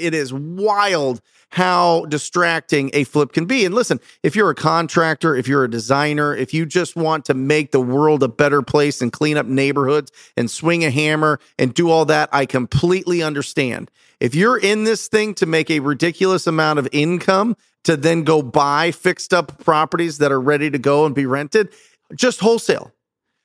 It 0.00 0.14
is 0.14 0.32
wild 0.32 1.20
how 1.50 2.04
distracting 2.06 2.90
a 2.92 3.04
flip 3.04 3.32
can 3.32 3.44
be. 3.44 3.64
And 3.64 3.74
listen, 3.74 4.00
if 4.22 4.36
you're 4.36 4.50
a 4.50 4.54
contractor, 4.54 5.34
if 5.34 5.48
you're 5.48 5.64
a 5.64 5.70
designer, 5.70 6.34
if 6.34 6.54
you 6.54 6.64
just 6.64 6.94
want 6.94 7.24
to 7.24 7.34
make 7.34 7.72
the 7.72 7.80
world 7.80 8.22
a 8.22 8.28
better 8.28 8.62
place 8.62 9.02
and 9.02 9.12
clean 9.12 9.36
up 9.36 9.46
neighborhoods 9.46 10.12
and 10.36 10.50
swing 10.50 10.84
a 10.84 10.90
hammer 10.90 11.40
and 11.58 11.74
do 11.74 11.90
all 11.90 12.04
that, 12.04 12.28
I 12.32 12.46
completely 12.46 13.22
understand. 13.22 13.90
If 14.20 14.34
you're 14.34 14.58
in 14.58 14.84
this 14.84 15.08
thing 15.08 15.34
to 15.34 15.46
make 15.46 15.70
a 15.70 15.80
ridiculous 15.80 16.46
amount 16.46 16.78
of 16.78 16.88
income 16.92 17.56
to 17.84 17.96
then 17.96 18.22
go 18.22 18.42
buy 18.42 18.92
fixed 18.92 19.34
up 19.34 19.64
properties 19.64 20.18
that 20.18 20.30
are 20.30 20.40
ready 20.40 20.70
to 20.70 20.78
go 20.78 21.06
and 21.06 21.14
be 21.14 21.26
rented, 21.26 21.70
just 22.14 22.40
wholesale. 22.40 22.92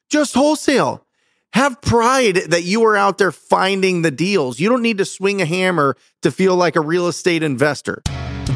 Just 0.10 0.36
wholesale. 0.36 1.05
Have 1.56 1.80
pride 1.80 2.36
that 2.50 2.64
you 2.64 2.84
are 2.84 2.98
out 2.98 3.18
there 3.18 3.32
finding 3.32 4.02
the 4.02 4.12
deals. 4.12 4.60
You 4.60 4.68
don't 4.68 4.82
need 4.82 4.98
to 4.98 5.06
swing 5.06 5.42
a 5.42 5.46
hammer 5.46 5.96
to 6.22 6.30
feel 6.30 6.54
like 6.54 6.76
a 6.76 6.82
real 6.82 7.08
estate 7.08 7.44
investor. 7.44 8.02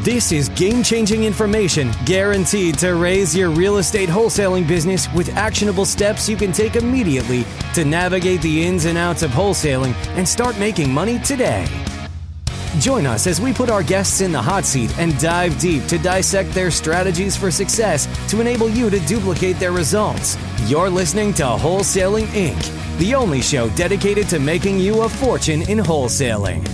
This 0.03 0.33
is 0.33 0.49
game 0.49 0.83
changing 0.83 1.23
information 1.23 1.91
guaranteed 2.05 2.77
to 2.79 2.95
raise 2.95 3.33
your 3.33 3.51
real 3.51 3.77
estate 3.77 4.09
wholesaling 4.09 4.67
business 4.67 5.07
with 5.13 5.29
actionable 5.37 5.85
steps 5.85 6.27
you 6.27 6.35
can 6.35 6.51
take 6.51 6.75
immediately 6.75 7.45
to 7.73 7.85
navigate 7.85 8.41
the 8.41 8.65
ins 8.65 8.83
and 8.83 8.97
outs 8.97 9.23
of 9.23 9.31
wholesaling 9.31 9.93
and 10.17 10.27
start 10.27 10.59
making 10.59 10.93
money 10.93 11.19
today. 11.19 11.69
Join 12.77 13.07
us 13.07 13.25
as 13.25 13.41
we 13.41 13.51
put 13.51 13.69
our 13.69 13.81
guests 13.81 14.21
in 14.21 14.31
the 14.31 14.41
hot 14.41 14.65
seat 14.65 14.95
and 14.99 15.17
dive 15.19 15.57
deep 15.59 15.85
to 15.87 15.97
dissect 15.97 16.51
their 16.51 16.69
strategies 16.69 17.35
for 17.35 17.49
success 17.49 18.07
to 18.29 18.39
enable 18.39 18.69
you 18.69 18.91
to 18.91 18.99
duplicate 19.07 19.57
their 19.57 19.71
results. 19.71 20.37
You're 20.67 20.89
listening 20.89 21.33
to 21.35 21.43
Wholesaling 21.43 22.27
Inc 22.27 22.79
the 22.99 23.15
only 23.15 23.41
show 23.41 23.69
dedicated 23.69 24.27
to 24.27 24.39
making 24.39 24.77
you 24.77 25.03
a 25.03 25.09
fortune 25.09 25.61
in 25.69 25.77
wholesaling. 25.77 26.67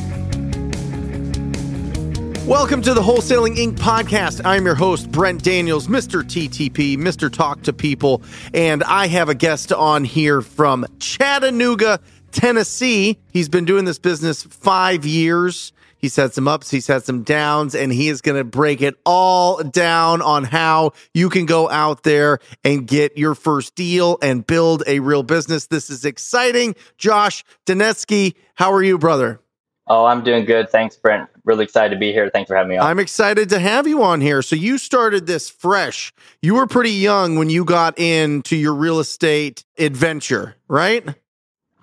Welcome 2.47 2.81
to 2.81 2.95
the 2.95 3.01
Wholesaling 3.01 3.57
Inc. 3.57 3.73
podcast. 3.73 4.41
I'm 4.43 4.65
your 4.65 4.73
host, 4.73 5.11
Brent 5.11 5.43
Daniels, 5.43 5.87
Mr. 5.87 6.23
TTP, 6.23 6.97
Mr. 6.97 7.31
Talk 7.31 7.61
to 7.63 7.73
People, 7.73 8.23
and 8.55 8.83
I 8.83 9.05
have 9.05 9.29
a 9.29 9.35
guest 9.35 9.71
on 9.71 10.03
here 10.03 10.41
from 10.41 10.85
Chattanooga, 10.99 11.99
Tennessee. 12.31 13.19
He's 13.31 13.49
been 13.49 13.65
doing 13.65 13.85
this 13.85 13.99
business 13.99 14.41
five 14.43 15.05
years. 15.05 15.73
He's 15.97 16.13
sets 16.13 16.35
some 16.35 16.47
ups, 16.47 16.69
he 16.71 16.79
sets 16.79 17.05
some 17.05 17.23
downs, 17.23 17.75
and 17.75 17.91
he 17.91 18.09
is 18.09 18.21
going 18.21 18.37
to 18.37 18.43
break 18.43 18.81
it 18.81 18.95
all 19.05 19.63
down 19.63 20.21
on 20.21 20.43
how 20.43 20.93
you 21.13 21.29
can 21.29 21.45
go 21.45 21.69
out 21.69 22.03
there 22.03 22.39
and 22.63 22.87
get 22.87 23.17
your 23.17 23.35
first 23.35 23.75
deal 23.75 24.17
and 24.21 24.45
build 24.45 24.83
a 24.87 24.99
real 24.99 25.23
business. 25.23 25.67
This 25.67 25.89
is 25.89 26.05
exciting. 26.05 26.75
Josh 26.97 27.43
Donetsky, 27.65 28.35
how 28.55 28.71
are 28.71 28.83
you, 28.83 28.97
brother? 28.97 29.39
Oh, 29.87 30.05
I'm 30.05 30.23
doing 30.23 30.45
good. 30.45 30.69
Thanks, 30.69 30.95
Brent. 30.95 31.29
Really 31.43 31.63
excited 31.63 31.93
to 31.93 31.99
be 31.99 32.11
here. 32.11 32.29
Thanks 32.31 32.47
for 32.47 32.55
having 32.55 32.69
me 32.69 32.77
on. 32.77 32.87
I'm 32.87 32.97
excited 32.97 33.49
to 33.49 33.59
have 33.59 33.85
you 33.85 34.01
on 34.01 34.19
here. 34.19 34.41
So, 34.41 34.55
you 34.55 34.79
started 34.79 35.27
this 35.27 35.47
fresh. 35.47 36.11
You 36.41 36.55
were 36.55 36.65
pretty 36.65 36.91
young 36.91 37.35
when 37.35 37.51
you 37.51 37.65
got 37.65 37.99
into 37.99 38.55
your 38.55 38.73
real 38.73 38.99
estate 38.99 39.63
adventure, 39.77 40.55
right? 40.67 41.07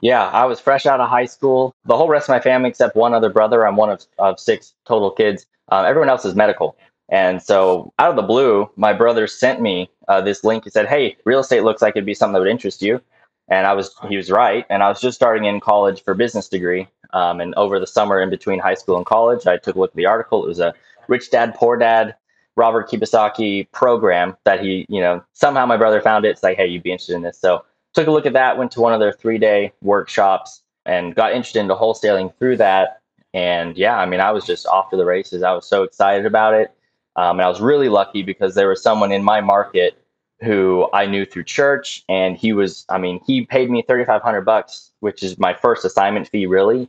Yeah, 0.03 0.29
I 0.29 0.47
was 0.47 0.61
fresh 0.61 0.87
out 0.87 1.01
of 1.01 1.11
high 1.11 1.27
school. 1.27 1.75
The 1.87 1.97
whole 1.97 2.09
rest 2.09 2.27
of 2.27 2.31
my 2.35 2.41
family, 2.41 2.71
except 2.71 2.97
one 2.97 3.15
other 3.15 3.31
brother, 3.31 3.67
I'm 3.67 3.77
one 3.77 3.91
of, 3.91 4.05
of 4.19 4.41
six 4.41 4.75
total 4.87 5.13
kids. 5.13 5.47
Um, 5.71 5.87
everyone 5.87 6.11
else 6.11 6.27
is 6.27 6.37
medical. 6.37 6.77
And 7.11 7.43
so, 7.43 7.93
out 8.01 8.11
of 8.11 8.17
the 8.17 8.23
blue, 8.23 8.71
my 8.77 8.93
brother 8.95 9.29
sent 9.29 9.63
me 9.63 9.91
uh, 10.09 10.23
this 10.23 10.45
link. 10.45 10.65
He 10.65 10.71
said, 10.71 10.89
"Hey, 10.89 11.19
real 11.27 11.41
estate 11.41 11.65
looks 11.65 11.83
like 11.83 11.95
it'd 11.97 12.07
be 12.07 12.15
something 12.15 12.35
that 12.35 12.41
would 12.41 12.49
interest 12.49 12.83
you." 12.83 13.01
And 13.49 13.67
I 13.67 13.75
was, 13.75 13.95
he 14.09 14.17
was 14.17 14.31
right. 14.31 14.67
And 14.71 14.83
I 14.83 14.89
was 14.89 15.01
just 15.01 15.17
starting 15.17 15.47
in 15.47 15.61
college 15.61 16.05
for 16.05 16.15
business 16.15 16.49
degree. 16.49 16.89
Um, 17.13 17.41
and 17.41 17.55
over 17.57 17.81
the 17.81 17.87
summer, 17.87 18.21
in 18.23 18.31
between 18.31 18.61
high 18.61 18.75
school 18.75 18.99
and 18.99 19.07
college, 19.07 19.47
I 19.47 19.59
took 19.59 19.77
a 19.77 19.81
look 19.81 19.93
at 19.93 19.97
the 19.97 20.07
article. 20.07 20.45
It 20.45 20.49
was 20.49 20.61
a 20.61 20.75
Rich 21.09 21.31
Dad 21.31 21.55
Poor 21.55 21.77
Dad 21.77 22.17
Robert 22.57 22.91
Kiyosaki 22.91 23.71
program 23.73 24.37
that 24.45 24.61
he, 24.61 24.87
you 24.89 25.01
know, 25.01 25.23
somehow 25.35 25.67
my 25.67 25.77
brother 25.77 26.01
found 26.01 26.25
it. 26.25 26.31
It's 26.31 26.43
like, 26.43 26.57
hey, 26.57 26.67
you'd 26.67 26.83
be 26.83 26.93
interested 26.93 27.17
in 27.17 27.23
this. 27.23 27.39
So 27.39 27.65
took 27.95 28.07
a 28.07 28.11
look 28.11 28.27
at 28.27 28.33
that, 28.33 28.59
went 28.59 28.71
to 28.73 28.81
one 28.81 28.93
of 28.93 29.01
their 29.01 29.13
three 29.13 29.39
day 29.39 29.73
workshops 29.83 30.63
and 30.85 31.15
got 31.15 31.33
interested 31.33 31.61
into 31.61 31.75
wholesaling 31.75 32.37
through 32.39 32.57
that. 32.59 33.01
And 33.35 33.77
yeah, 33.77 33.97
I 33.97 34.07
mean, 34.07 34.21
I 34.21 34.31
was 34.31 34.45
just 34.45 34.67
off 34.67 34.91
to 34.91 34.97
the 34.97 35.05
races. 35.05 35.43
I 35.43 35.53
was 35.53 35.67
so 35.67 35.83
excited 35.83 36.27
about 36.27 36.55
it. 36.55 36.75
Um, 37.17 37.39
and 37.39 37.43
I 37.43 37.49
was 37.49 37.61
really 37.61 37.89
lucky 37.89 38.23
because 38.23 38.55
there 38.55 38.69
was 38.69 38.83
someone 38.83 39.13
in 39.13 39.23
my 39.23 39.41
market 39.41 39.99
who 40.43 40.89
I 40.93 41.07
knew 41.07 41.25
through 41.25 41.45
church, 41.45 42.05
and 42.09 42.37
he 42.37 42.53
was, 42.53 42.85
I 42.89 42.99
mean, 42.99 43.21
he 43.27 43.47
paid 43.47 43.71
me 43.71 43.83
3,500 43.83 44.41
bucks, 44.43 44.91
which 45.01 45.23
is 45.23 45.39
my 45.39 45.55
first 45.55 45.85
assignment 45.85 46.29
fee, 46.29 46.47
really, 46.47 46.89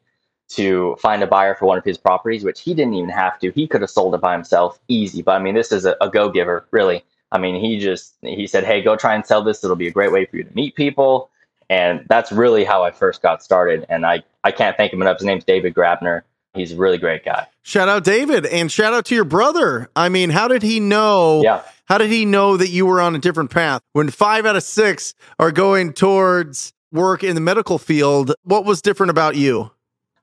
to 0.50 0.96
find 1.00 1.22
a 1.22 1.28
buyer 1.28 1.54
for 1.56 1.66
one 1.66 1.78
of 1.78 1.84
his 1.84 1.98
properties, 1.98 2.44
which 2.44 2.62
he 2.62 2.74
didn't 2.74 2.96
even 2.96 3.10
have 3.10 3.38
to. 3.40 3.52
He 3.52 3.68
could 3.68 3.82
have 3.82 3.90
sold 3.92 4.16
it 4.16 4.22
by 4.22 4.34
himself, 4.34 4.80
easy. 4.88 5.22
But 5.22 5.34
I 5.34 5.40
mean, 5.40 5.54
this 5.54 5.72
is 5.72 5.86
a, 5.86 5.96
a 6.02 6.10
go 6.10 6.30
giver, 6.30 6.68
really. 6.72 7.04
I 7.34 7.40
mean, 7.40 7.60
he 7.60 7.80
just 7.80 8.14
he 8.22 8.48
said, 8.48 8.64
"Hey, 8.64 8.82
go 8.82 8.96
try 8.96 9.16
and 9.16 9.26
sell 9.26 9.44
this. 9.44 9.64
It'll 9.64 9.76
be 9.76 9.88
a 9.88 9.92
great 9.92 10.12
way 10.12 10.26
for 10.26 10.38
you 10.38 10.44
to 10.44 10.56
meet 10.56 10.76
people." 10.76 11.30
And 11.70 12.06
that's 12.08 12.32
really 12.32 12.64
how 12.64 12.84
I 12.84 12.92
first 12.92 13.22
got 13.22 13.44
started. 13.44 13.86
And 13.90 14.06
I 14.06 14.24
I 14.44 14.52
can't 14.52 14.78
thank 14.78 14.94
him 14.94 15.02
enough. 15.02 15.18
His 15.18 15.26
name's 15.26 15.44
David 15.44 15.74
Grabner. 15.74 16.22
He's 16.54 16.72
a 16.72 16.78
really 16.78 17.00
great 17.00 17.26
guy. 17.26 17.48
Shout 17.64 17.90
out 17.90 18.04
David 18.04 18.46
and 18.46 18.72
shout 18.72 18.94
out 18.94 19.06
to 19.06 19.16
your 19.16 19.26
brother. 19.26 19.90
I 19.96 20.10
mean, 20.10 20.30
how 20.30 20.48
did 20.48 20.62
he 20.62 20.80
know? 20.80 21.42
Yeah. 21.44 21.64
How 21.86 21.98
did 21.98 22.12
he 22.12 22.26
know 22.26 22.58
that 22.58 22.70
you 22.70 22.86
were 22.86 23.02
on 23.02 23.16
a 23.16 23.20
different 23.20 23.50
path? 23.50 23.82
When 23.92 24.10
5 24.10 24.46
out 24.46 24.56
of 24.56 24.64
6 24.64 25.14
are 25.40 25.52
going 25.52 25.94
towards 25.94 26.72
work 26.92 27.24
in 27.24 27.36
the 27.36 27.42
medical 27.42 27.78
field, 27.78 28.34
what 28.44 28.66
was 28.66 28.82
different 28.82 29.10
about 29.10 29.36
you? 29.36 29.72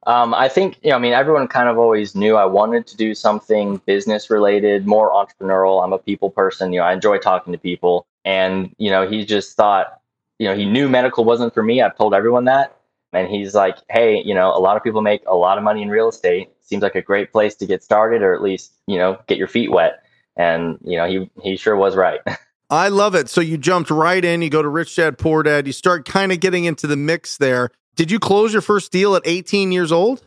Um, 0.07 0.33
I 0.33 0.49
think, 0.49 0.79
you 0.83 0.91
know, 0.91 0.97
I 0.97 0.99
mean, 0.99 1.13
everyone 1.13 1.47
kind 1.47 1.69
of 1.69 1.79
always 1.79 2.15
knew 2.15 2.37
I 2.37 2.47
wanted 2.47 2.87
to 2.87 2.97
do 2.97 3.15
something 3.15 3.81
business 3.85 4.31
related, 4.31 4.87
more 4.87 5.11
entrepreneurial. 5.11 5.85
I'm 5.85 5.93
a 5.93 5.99
people 5.99 6.31
person. 6.31 6.73
You 6.73 6.81
know, 6.81 6.87
I 6.87 6.95
enjoy 6.95 7.19
talking 7.19 7.53
to 7.53 7.59
people. 7.59 8.07
And, 8.25 8.75
you 8.79 8.91
know, 8.91 9.07
he 9.07 9.25
just 9.25 9.57
thought, 9.57 10.01
you 10.39 10.49
know, 10.49 10.57
he 10.57 10.65
knew 10.65 10.89
medical 10.89 11.25
wasn't 11.25 11.53
for 11.53 11.63
me. 11.63 11.83
I've 11.83 11.97
told 11.97 12.15
everyone 12.15 12.47
that. 12.47 12.77
And 13.13 13.29
he's 13.29 13.55
like, 13.55 13.77
hey, 13.91 14.23
you 14.23 14.35
know, 14.35 14.57
a 14.57 14.61
lot 14.61 14.77
of 14.77 14.83
people 14.83 15.03
make 15.03 15.23
a 15.27 15.35
lot 15.35 15.59
of 15.59 15.65
money 15.65 15.83
in 15.83 15.91
real 15.91 16.09
estate. 16.09 16.49
Seems 16.63 16.83
like 16.83 16.95
a 16.95 17.03
great 17.03 17.33
place 17.33 17.55
to 17.57 17.67
get 17.67 17.83
started 17.83 18.23
or 18.23 18.35
at 18.35 18.41
least, 18.41 18.73
you 18.87 18.97
know, 18.97 19.19
get 19.27 19.37
your 19.37 19.49
feet 19.49 19.71
wet. 19.71 20.03
And, 20.37 20.79
you 20.83 20.97
know, 20.97 21.07
he, 21.07 21.31
he 21.43 21.57
sure 21.57 21.77
was 21.77 21.97
right. 21.97 22.21
I 22.71 22.89
love 22.89 23.17
it. 23.17 23.29
So 23.29 23.41
you 23.41 23.59
jumped 23.59 23.91
right 23.91 24.25
in, 24.25 24.43
you 24.43 24.49
go 24.49 24.63
to 24.63 24.69
Rich 24.69 24.95
Dad 24.95 25.19
Poor 25.19 25.43
Dad, 25.43 25.67
you 25.67 25.73
start 25.73 26.07
kind 26.07 26.31
of 26.31 26.39
getting 26.39 26.65
into 26.65 26.87
the 26.87 26.97
mix 26.97 27.37
there. 27.37 27.71
Did 28.01 28.11
you 28.11 28.19
close 28.19 28.55
your 28.55 28.63
first 28.63 28.93
deal 28.93 29.15
at 29.15 29.21
18 29.27 29.73
years 29.73 29.93
old? 29.93 30.21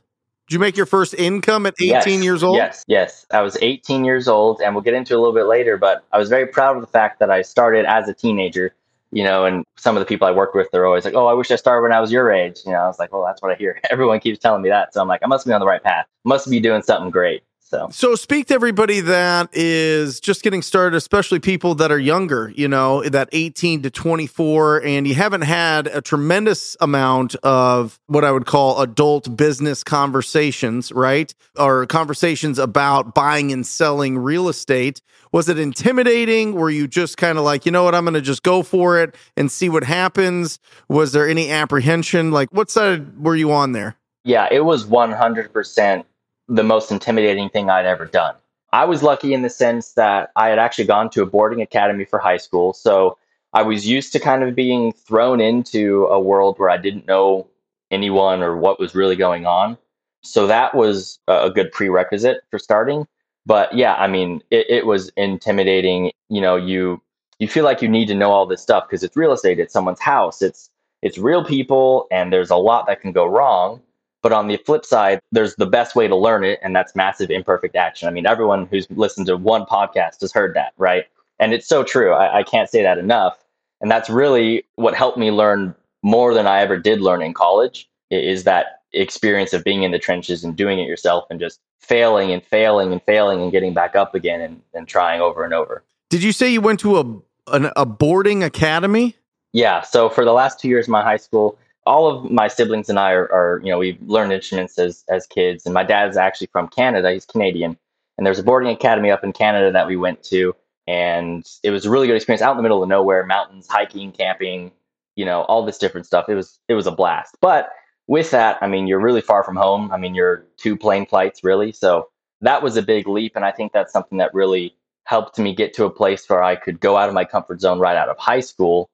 Did 0.48 0.54
you 0.54 0.60
make 0.60 0.78
your 0.78 0.86
first 0.86 1.16
income 1.16 1.66
at 1.66 1.74
18 1.82 1.90
yes, 1.90 2.24
years 2.24 2.44
old? 2.44 2.58
Yes, 2.58 2.86
yes. 2.88 3.26
I 3.32 3.42
was 3.42 3.58
18 3.64 4.06
years 4.06 4.28
old, 4.28 4.62
and 4.62 4.76
we'll 4.76 4.84
get 4.84 4.94
into 4.94 5.16
it 5.16 5.18
a 5.18 5.20
little 5.20 5.34
bit 5.34 5.46
later, 5.46 5.76
but 5.76 6.04
I 6.12 6.20
was 6.20 6.30
very 6.30 6.46
proud 6.46 6.76
of 6.76 6.84
the 6.84 6.88
fact 6.88 7.18
that 7.18 7.32
I 7.32 7.42
started 7.42 7.86
as 7.88 8.08
a 8.08 8.14
teenager, 8.14 8.76
you 9.10 9.24
know, 9.24 9.46
and 9.46 9.66
some 9.76 9.98
of 9.98 10.02
the 10.02 10.06
people 10.06 10.28
I 10.28 10.32
worked 10.32 10.54
with, 10.54 10.70
they're 10.70 10.86
always 10.86 11.04
like, 11.04 11.16
oh, 11.16 11.26
I 11.26 11.34
wish 11.34 11.50
I 11.50 11.56
started 11.56 11.82
when 11.82 11.94
I 11.94 12.00
was 12.00 12.12
your 12.12 12.32
age. 12.32 12.60
You 12.64 12.74
know, 12.74 12.78
I 12.78 12.86
was 12.86 13.00
like, 13.00 13.12
well, 13.12 13.26
that's 13.26 13.42
what 13.42 13.52
I 13.52 13.56
hear. 13.56 13.80
Everyone 13.90 14.20
keeps 14.20 14.38
telling 14.38 14.62
me 14.62 14.70
that. 14.70 14.94
So 14.94 15.02
I'm 15.02 15.08
like, 15.08 15.22
I 15.24 15.26
must 15.26 15.48
be 15.48 15.52
on 15.52 15.60
the 15.60 15.66
right 15.66 15.82
path. 15.82 16.06
Must 16.26 16.48
be 16.52 16.60
doing 16.60 16.84
something 16.84 17.10
great. 17.10 17.42
So, 17.74 17.88
so 17.92 18.14
speak 18.14 18.46
to 18.50 18.54
everybody 18.54 19.00
that 19.00 19.50
is 19.52 20.20
just 20.20 20.44
getting 20.44 20.62
started, 20.62 20.96
especially 20.96 21.40
people 21.40 21.74
that 21.76 21.92
are 21.92 21.98
younger, 21.98 22.54
you 22.56 22.68
know, 22.68 23.02
that 23.02 23.30
18 23.32 23.82
to 23.82 23.90
24, 23.90 24.84
and 24.84 25.08
you 25.08 25.16
haven't 25.16 25.42
had 25.42 25.88
a 25.88 26.00
tremendous 26.00 26.78
amount 26.82 27.34
of 27.42 28.00
what 28.06 28.24
I 28.24 28.32
would 28.32 28.46
call 28.46 28.80
adult 28.80 29.36
business 29.36 29.84
conversations, 29.84 30.92
right? 30.92 31.34
Or 31.58 31.88
conversations 31.88 32.60
about 32.60 33.16
buying 33.16 33.52
and 33.52 33.66
selling 33.66 34.20
real 34.20 34.50
estate. 34.50 35.02
Was 35.32 35.50
it 35.50 35.58
intimidating? 35.58 36.54
Were 36.54 36.70
you 36.70 36.88
just 36.88 37.18
kind 37.18 37.40
of 37.40 37.44
like, 37.44 37.66
you 37.66 37.72
know 37.72 37.84
what, 37.84 37.96
I'm 37.96 38.04
going 38.04 38.14
to 38.14 38.22
just 38.22 38.44
go 38.44 38.62
for 38.62 39.00
it 39.00 39.16
and 39.36 39.52
see 39.52 39.70
what 39.70 39.84
happens? 39.84 40.60
Was 40.90 41.12
there 41.12 41.28
any 41.28 41.50
apprehension? 41.50 42.30
Like, 42.30 42.54
what 42.54 42.70
side 42.70 43.18
were 43.18 43.36
you 43.36 43.52
on 43.52 43.72
there? 43.72 43.96
Yeah, 44.24 44.48
it 44.52 44.64
was 44.64 44.86
100% 44.86 46.06
the 46.48 46.64
most 46.64 46.92
intimidating 46.92 47.50
thing 47.50 47.70
I'd 47.70 47.86
ever 47.86 48.06
done. 48.06 48.36
I 48.72 48.86
was 48.86 49.04
lucky 49.04 49.34
in 49.34 49.44
the 49.44 49.50
sense 49.50 49.94
that 49.94 50.32
I 50.36 50.50
had 50.50 50.60
actually 50.60 50.86
gone 50.86 51.10
to 51.12 51.22
a 51.22 51.28
boarding 51.28 51.62
academy 51.62 52.06
for 52.06 52.20
high 52.20 52.38
school. 52.38 52.74
So 52.74 53.18
I 53.54 53.62
was 53.62 53.88
used 53.88 54.12
to 54.14 54.20
kind 54.20 54.44
of 54.44 54.56
being 54.56 54.94
thrown 54.94 55.40
into 55.40 56.06
a 56.08 56.20
world 56.20 56.58
where 56.58 56.70
I 56.70 56.78
didn't 56.78 57.06
know 57.06 57.48
anyone 57.92 58.42
or 58.42 58.58
what 58.58 58.80
was 58.80 58.96
really 58.96 59.16
going 59.16 59.46
on. 59.46 59.78
So 60.24 60.48
that 60.48 60.74
was 60.74 61.20
a 61.28 61.52
good 61.52 61.72
prerequisite 61.72 62.42
for 62.50 62.58
starting. 62.58 63.08
But 63.46 63.74
yeah, 63.76 63.94
I 63.96 64.08
mean, 64.08 64.42
it, 64.50 64.66
it 64.70 64.86
was 64.86 65.12
intimidating. 65.18 66.12
You 66.30 66.42
know, 66.42 66.56
you 66.56 67.02
you 67.40 67.48
feel 67.48 67.66
like 67.66 67.82
you 67.82 67.90
need 67.90 68.08
to 68.08 68.16
know 68.16 68.32
all 68.32 68.46
this 68.46 68.62
stuff 68.62 68.86
because 68.88 69.04
it's 69.04 69.18
real 69.18 69.34
estate, 69.34 69.60
it's 69.60 69.74
someone's 69.74 70.00
house, 70.00 70.42
it's 70.42 70.70
it's 71.02 71.18
real 71.18 71.44
people, 71.44 72.08
and 72.10 72.32
there's 72.32 72.50
a 72.50 72.56
lot 72.56 72.88
that 72.88 73.02
can 73.02 73.12
go 73.12 73.26
wrong. 73.26 73.82
But 74.24 74.32
on 74.32 74.48
the 74.48 74.58
flip 74.58 74.86
side, 74.86 75.20
there's 75.32 75.56
the 75.58 75.68
best 75.68 75.96
way 75.96 76.08
to 76.08 76.16
learn 76.16 76.44
it, 76.44 76.60
and 76.64 76.76
that's 76.76 76.96
massive 76.96 77.30
imperfect 77.30 77.76
action. 77.76 78.08
I 78.08 78.12
mean, 78.12 78.26
everyone 78.26 78.66
who's 78.66 78.88
listened 78.90 79.28
to 79.28 79.38
one 79.38 79.66
podcast 79.66 80.22
has 80.22 80.32
heard 80.32 80.56
that, 80.56 80.74
right? 80.78 81.06
And 81.40 81.54
it's 81.54 81.68
so 81.68 81.84
true. 81.84 82.14
I, 82.14 82.40
I 82.40 82.44
can't 82.44 82.70
say 82.70 82.82
that 82.82 82.98
enough. 82.98 83.38
And 83.82 83.92
that's 83.92 84.10
really 84.10 84.64
what 84.76 84.96
helped 84.96 85.18
me 85.18 85.30
learn 85.30 85.76
more 86.04 86.34
than 86.34 86.48
I 86.48 86.62
ever 86.62 86.78
did 86.78 87.02
learn 87.02 87.22
in 87.22 87.34
college 87.34 87.90
is 88.10 88.46
that 88.46 88.82
experience 88.94 89.54
of 89.54 89.64
being 89.64 89.84
in 89.84 89.92
the 89.92 90.00
trenches 90.00 90.44
and 90.44 90.56
doing 90.56 90.80
it 90.80 90.88
yourself 90.88 91.26
and 91.30 91.40
just 91.40 91.60
failing 91.80 92.32
and 92.32 92.44
failing 92.44 92.92
and 92.92 93.02
failing 93.04 93.42
and 93.42 93.52
getting 93.52 93.74
back 93.74 93.96
up 93.96 94.16
again 94.16 94.40
and, 94.40 94.62
and 94.74 94.88
trying 94.88 95.22
over 95.22 95.44
and 95.44 95.54
over. 95.54 95.84
Did 96.10 96.24
you 96.24 96.32
say 96.32 96.50
you 96.50 96.62
went 96.62 96.80
to 96.82 96.98
a 96.98 97.54
an, 97.54 97.72
a 97.76 97.86
boarding 97.86 98.44
academy? 98.44 99.18
Yeah. 99.52 99.82
So 99.82 100.10
for 100.10 100.24
the 100.24 100.32
last 100.32 100.60
two 100.60 100.70
years 100.70 100.86
of 100.86 100.92
my 100.92 101.04
high 101.04 101.18
school, 101.18 101.58
all 101.86 102.08
of 102.08 102.32
my 102.32 102.48
siblings 102.48 102.90
and 102.90 103.00
I 103.00 103.12
are, 103.12 103.32
are, 103.32 103.62
you 103.64 103.70
know, 103.70 103.78
we 103.78 103.98
learned 104.06 104.34
instruments 104.34 104.78
as 104.80 105.04
as 105.10 105.26
kids, 105.28 105.66
and 105.66 105.74
my 105.74 105.84
dad's 105.84 106.18
actually 106.18 106.48
from 106.48 106.68
Canada. 106.68 107.12
He's 107.12 107.26
Canadian, 107.26 107.78
and 108.18 108.26
there's 108.26 108.40
a 108.40 108.44
boarding 108.44 108.72
academy 108.72 109.12
up 109.12 109.24
in 109.24 109.34
Canada 109.34 109.72
that 109.72 109.88
we 109.88 109.96
went 109.96 110.24
to, 110.26 110.56
and 110.88 111.46
it 111.64 111.72
was 111.72 111.86
a 111.86 111.90
really 111.90 112.08
good 112.08 112.16
experience 112.16 112.42
out 112.42 112.52
in 112.52 112.58
the 112.58 112.64
middle 112.64 112.82
of 112.82 112.90
nowhere, 112.90 113.26
mountains, 113.26 113.68
hiking, 113.68 114.12
camping, 114.12 114.72
you 115.16 115.26
know, 115.26 115.42
all 115.44 115.66
this 115.66 115.78
different 115.78 116.06
stuff. 116.06 116.30
It 116.30 116.36
was 116.36 116.60
it 116.68 116.74
was 116.74 116.88
a 116.88 116.92
blast. 116.92 117.38
But 117.42 117.70
with 118.08 118.32
that, 118.32 118.58
I 118.62 118.68
mean, 118.68 118.88
you're 118.88 119.00
really 119.02 119.22
far 119.22 119.44
from 119.44 119.56
home. 119.56 119.92
I 119.92 119.98
mean, 119.98 120.16
you're 120.16 120.46
two 120.58 120.78
plane 120.78 121.06
flights 121.06 121.44
really, 121.44 121.72
so 121.72 122.10
that 122.42 122.64
was 122.64 122.78
a 122.78 122.82
big 122.82 123.08
leap, 123.08 123.36
and 123.36 123.46
I 123.46 123.52
think 123.52 123.74
that's 123.74 123.92
something 123.94 124.18
that 124.20 124.34
really 124.34 124.76
helped 125.06 125.38
me 125.38 125.54
get 125.54 125.74
to 125.74 125.86
a 125.86 125.90
place 125.90 126.30
where 126.30 126.44
I 126.44 126.56
could 126.56 126.80
go 126.80 126.96
out 126.96 127.10
of 127.10 127.16
my 127.16 127.26
comfort 127.26 127.60
zone 127.60 127.80
right 127.80 127.98
out 127.98 128.08
of 128.08 128.18
high 128.18 128.40
school 128.40 128.90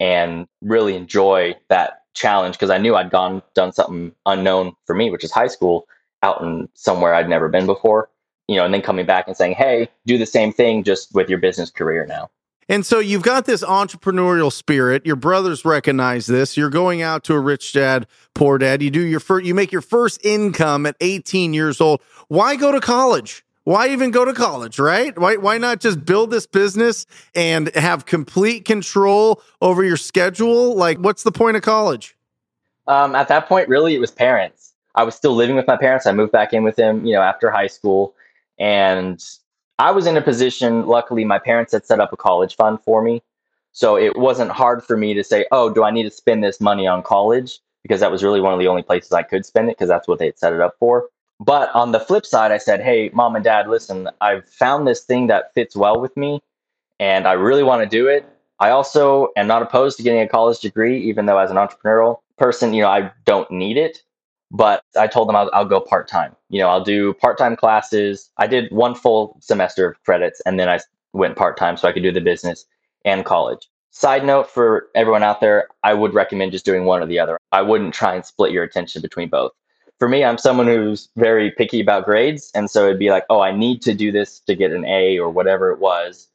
and 0.00 0.46
really 0.62 0.94
enjoy 0.94 1.56
that 1.68 2.02
challenge 2.14 2.54
because 2.56 2.70
I 2.70 2.78
knew 2.78 2.94
I'd 2.94 3.10
gone 3.10 3.42
done 3.54 3.72
something 3.72 4.12
unknown 4.26 4.74
for 4.86 4.94
me, 4.94 5.10
which 5.10 5.24
is 5.24 5.32
high 5.32 5.46
school, 5.46 5.86
out 6.22 6.40
in 6.42 6.68
somewhere 6.74 7.14
I'd 7.14 7.28
never 7.28 7.48
been 7.48 7.66
before. 7.66 8.10
You 8.48 8.56
know, 8.56 8.64
and 8.64 8.72
then 8.72 8.82
coming 8.82 9.06
back 9.06 9.26
and 9.28 9.36
saying, 9.36 9.54
"Hey, 9.54 9.88
do 10.06 10.16
the 10.16 10.26
same 10.26 10.52
thing 10.52 10.82
just 10.82 11.14
with 11.14 11.28
your 11.28 11.38
business 11.38 11.70
career 11.70 12.06
now." 12.06 12.30
And 12.70 12.84
so 12.84 12.98
you've 12.98 13.22
got 13.22 13.46
this 13.46 13.64
entrepreneurial 13.64 14.52
spirit. 14.52 15.06
Your 15.06 15.16
brothers 15.16 15.64
recognize 15.64 16.26
this. 16.26 16.56
You're 16.56 16.68
going 16.68 17.00
out 17.00 17.24
to 17.24 17.34
a 17.34 17.40
rich 17.40 17.72
dad, 17.72 18.06
poor 18.34 18.58
dad. 18.58 18.82
You 18.82 18.90
do 18.90 19.00
your 19.00 19.20
first, 19.20 19.46
you 19.46 19.54
make 19.54 19.72
your 19.72 19.80
first 19.80 20.24
income 20.24 20.84
at 20.84 20.94
18 21.00 21.54
years 21.54 21.80
old. 21.80 22.02
Why 22.28 22.56
go 22.56 22.70
to 22.70 22.80
college? 22.80 23.42
Why 23.68 23.88
even 23.88 24.10
go 24.10 24.24
to 24.24 24.32
college, 24.32 24.78
right? 24.78 25.16
Why 25.18 25.36
why 25.36 25.58
not 25.58 25.80
just 25.80 26.02
build 26.02 26.30
this 26.30 26.46
business 26.46 27.04
and 27.34 27.68
have 27.74 28.06
complete 28.06 28.64
control 28.64 29.42
over 29.60 29.84
your 29.84 29.98
schedule? 29.98 30.74
Like, 30.74 30.96
what's 30.96 31.22
the 31.22 31.32
point 31.32 31.58
of 31.58 31.62
college? 31.62 32.16
Um, 32.86 33.14
at 33.14 33.28
that 33.28 33.46
point, 33.46 33.68
really, 33.68 33.94
it 33.94 33.98
was 33.98 34.10
parents. 34.10 34.72
I 34.94 35.04
was 35.04 35.14
still 35.14 35.34
living 35.34 35.54
with 35.54 35.66
my 35.66 35.76
parents. 35.76 36.06
I 36.06 36.12
moved 36.12 36.32
back 36.32 36.54
in 36.54 36.64
with 36.64 36.76
them, 36.76 37.04
you 37.04 37.12
know, 37.12 37.20
after 37.20 37.50
high 37.50 37.66
school, 37.66 38.14
and 38.58 39.22
I 39.78 39.90
was 39.90 40.06
in 40.06 40.16
a 40.16 40.22
position. 40.22 40.86
Luckily, 40.86 41.26
my 41.26 41.38
parents 41.38 41.72
had 41.72 41.84
set 41.84 42.00
up 42.00 42.10
a 42.10 42.16
college 42.16 42.56
fund 42.56 42.78
for 42.82 43.02
me, 43.02 43.22
so 43.72 43.98
it 43.98 44.16
wasn't 44.16 44.50
hard 44.50 44.82
for 44.82 44.96
me 44.96 45.12
to 45.12 45.22
say, 45.22 45.44
"Oh, 45.52 45.68
do 45.68 45.84
I 45.84 45.90
need 45.90 46.04
to 46.04 46.10
spend 46.10 46.42
this 46.42 46.58
money 46.58 46.86
on 46.86 47.02
college?" 47.02 47.58
Because 47.82 48.00
that 48.00 48.10
was 48.10 48.24
really 48.24 48.40
one 48.40 48.54
of 48.54 48.60
the 48.60 48.68
only 48.68 48.82
places 48.82 49.12
I 49.12 49.24
could 49.24 49.44
spend 49.44 49.68
it 49.68 49.76
because 49.76 49.90
that's 49.90 50.08
what 50.08 50.18
they 50.18 50.24
had 50.24 50.38
set 50.38 50.54
it 50.54 50.62
up 50.62 50.76
for. 50.80 51.10
But 51.40 51.72
on 51.74 51.92
the 51.92 52.00
flip 52.00 52.26
side, 52.26 52.50
I 52.50 52.58
said, 52.58 52.80
hey, 52.80 53.10
mom 53.12 53.36
and 53.36 53.44
dad, 53.44 53.68
listen, 53.68 54.08
I've 54.20 54.48
found 54.48 54.86
this 54.86 55.02
thing 55.02 55.28
that 55.28 55.54
fits 55.54 55.76
well 55.76 56.00
with 56.00 56.16
me 56.16 56.40
and 56.98 57.28
I 57.28 57.32
really 57.32 57.62
want 57.62 57.82
to 57.82 57.88
do 57.88 58.08
it. 58.08 58.28
I 58.60 58.70
also 58.70 59.28
am 59.36 59.46
not 59.46 59.62
opposed 59.62 59.96
to 59.98 60.02
getting 60.02 60.20
a 60.20 60.28
college 60.28 60.58
degree, 60.58 61.00
even 61.04 61.26
though 61.26 61.38
as 61.38 61.50
an 61.50 61.56
entrepreneurial 61.56 62.18
person, 62.38 62.74
you 62.74 62.82
know, 62.82 62.88
I 62.88 63.12
don't 63.24 63.48
need 63.50 63.76
it. 63.76 64.02
But 64.50 64.82
I 64.98 65.06
told 65.06 65.28
them 65.28 65.36
I'll, 65.36 65.50
I'll 65.52 65.64
go 65.64 65.80
part 65.80 66.08
time. 66.08 66.34
You 66.48 66.58
know, 66.60 66.68
I'll 66.68 66.82
do 66.82 67.12
part 67.14 67.38
time 67.38 67.54
classes. 67.54 68.30
I 68.38 68.46
did 68.46 68.72
one 68.72 68.94
full 68.94 69.36
semester 69.40 69.90
of 69.90 70.02
credits 70.04 70.40
and 70.46 70.58
then 70.58 70.68
I 70.68 70.80
went 71.12 71.36
part 71.36 71.56
time 71.56 71.76
so 71.76 71.86
I 71.86 71.92
could 71.92 72.02
do 72.02 72.10
the 72.10 72.20
business 72.20 72.64
and 73.04 73.24
college. 73.24 73.68
Side 73.90 74.24
note 74.24 74.50
for 74.50 74.88
everyone 74.94 75.22
out 75.22 75.40
there, 75.40 75.68
I 75.82 75.94
would 75.94 76.14
recommend 76.14 76.52
just 76.52 76.64
doing 76.64 76.84
one 76.84 77.02
or 77.02 77.06
the 77.06 77.18
other. 77.18 77.38
I 77.52 77.62
wouldn't 77.62 77.94
try 77.94 78.14
and 78.14 78.24
split 78.24 78.52
your 78.52 78.64
attention 78.64 79.02
between 79.02 79.28
both 79.28 79.52
for 79.98 80.08
me, 80.08 80.24
I'm 80.24 80.38
someone 80.38 80.66
who's 80.66 81.08
very 81.16 81.50
picky 81.50 81.80
about 81.80 82.04
grades. 82.04 82.50
And 82.54 82.70
so 82.70 82.86
it'd 82.86 82.98
be 82.98 83.10
like, 83.10 83.24
oh, 83.30 83.40
I 83.40 83.52
need 83.52 83.82
to 83.82 83.94
do 83.94 84.12
this 84.12 84.40
to 84.40 84.54
get 84.54 84.72
an 84.72 84.84
A 84.84 85.18
or 85.18 85.30
whatever 85.30 85.72
it 85.72 85.80
was. 85.80 86.28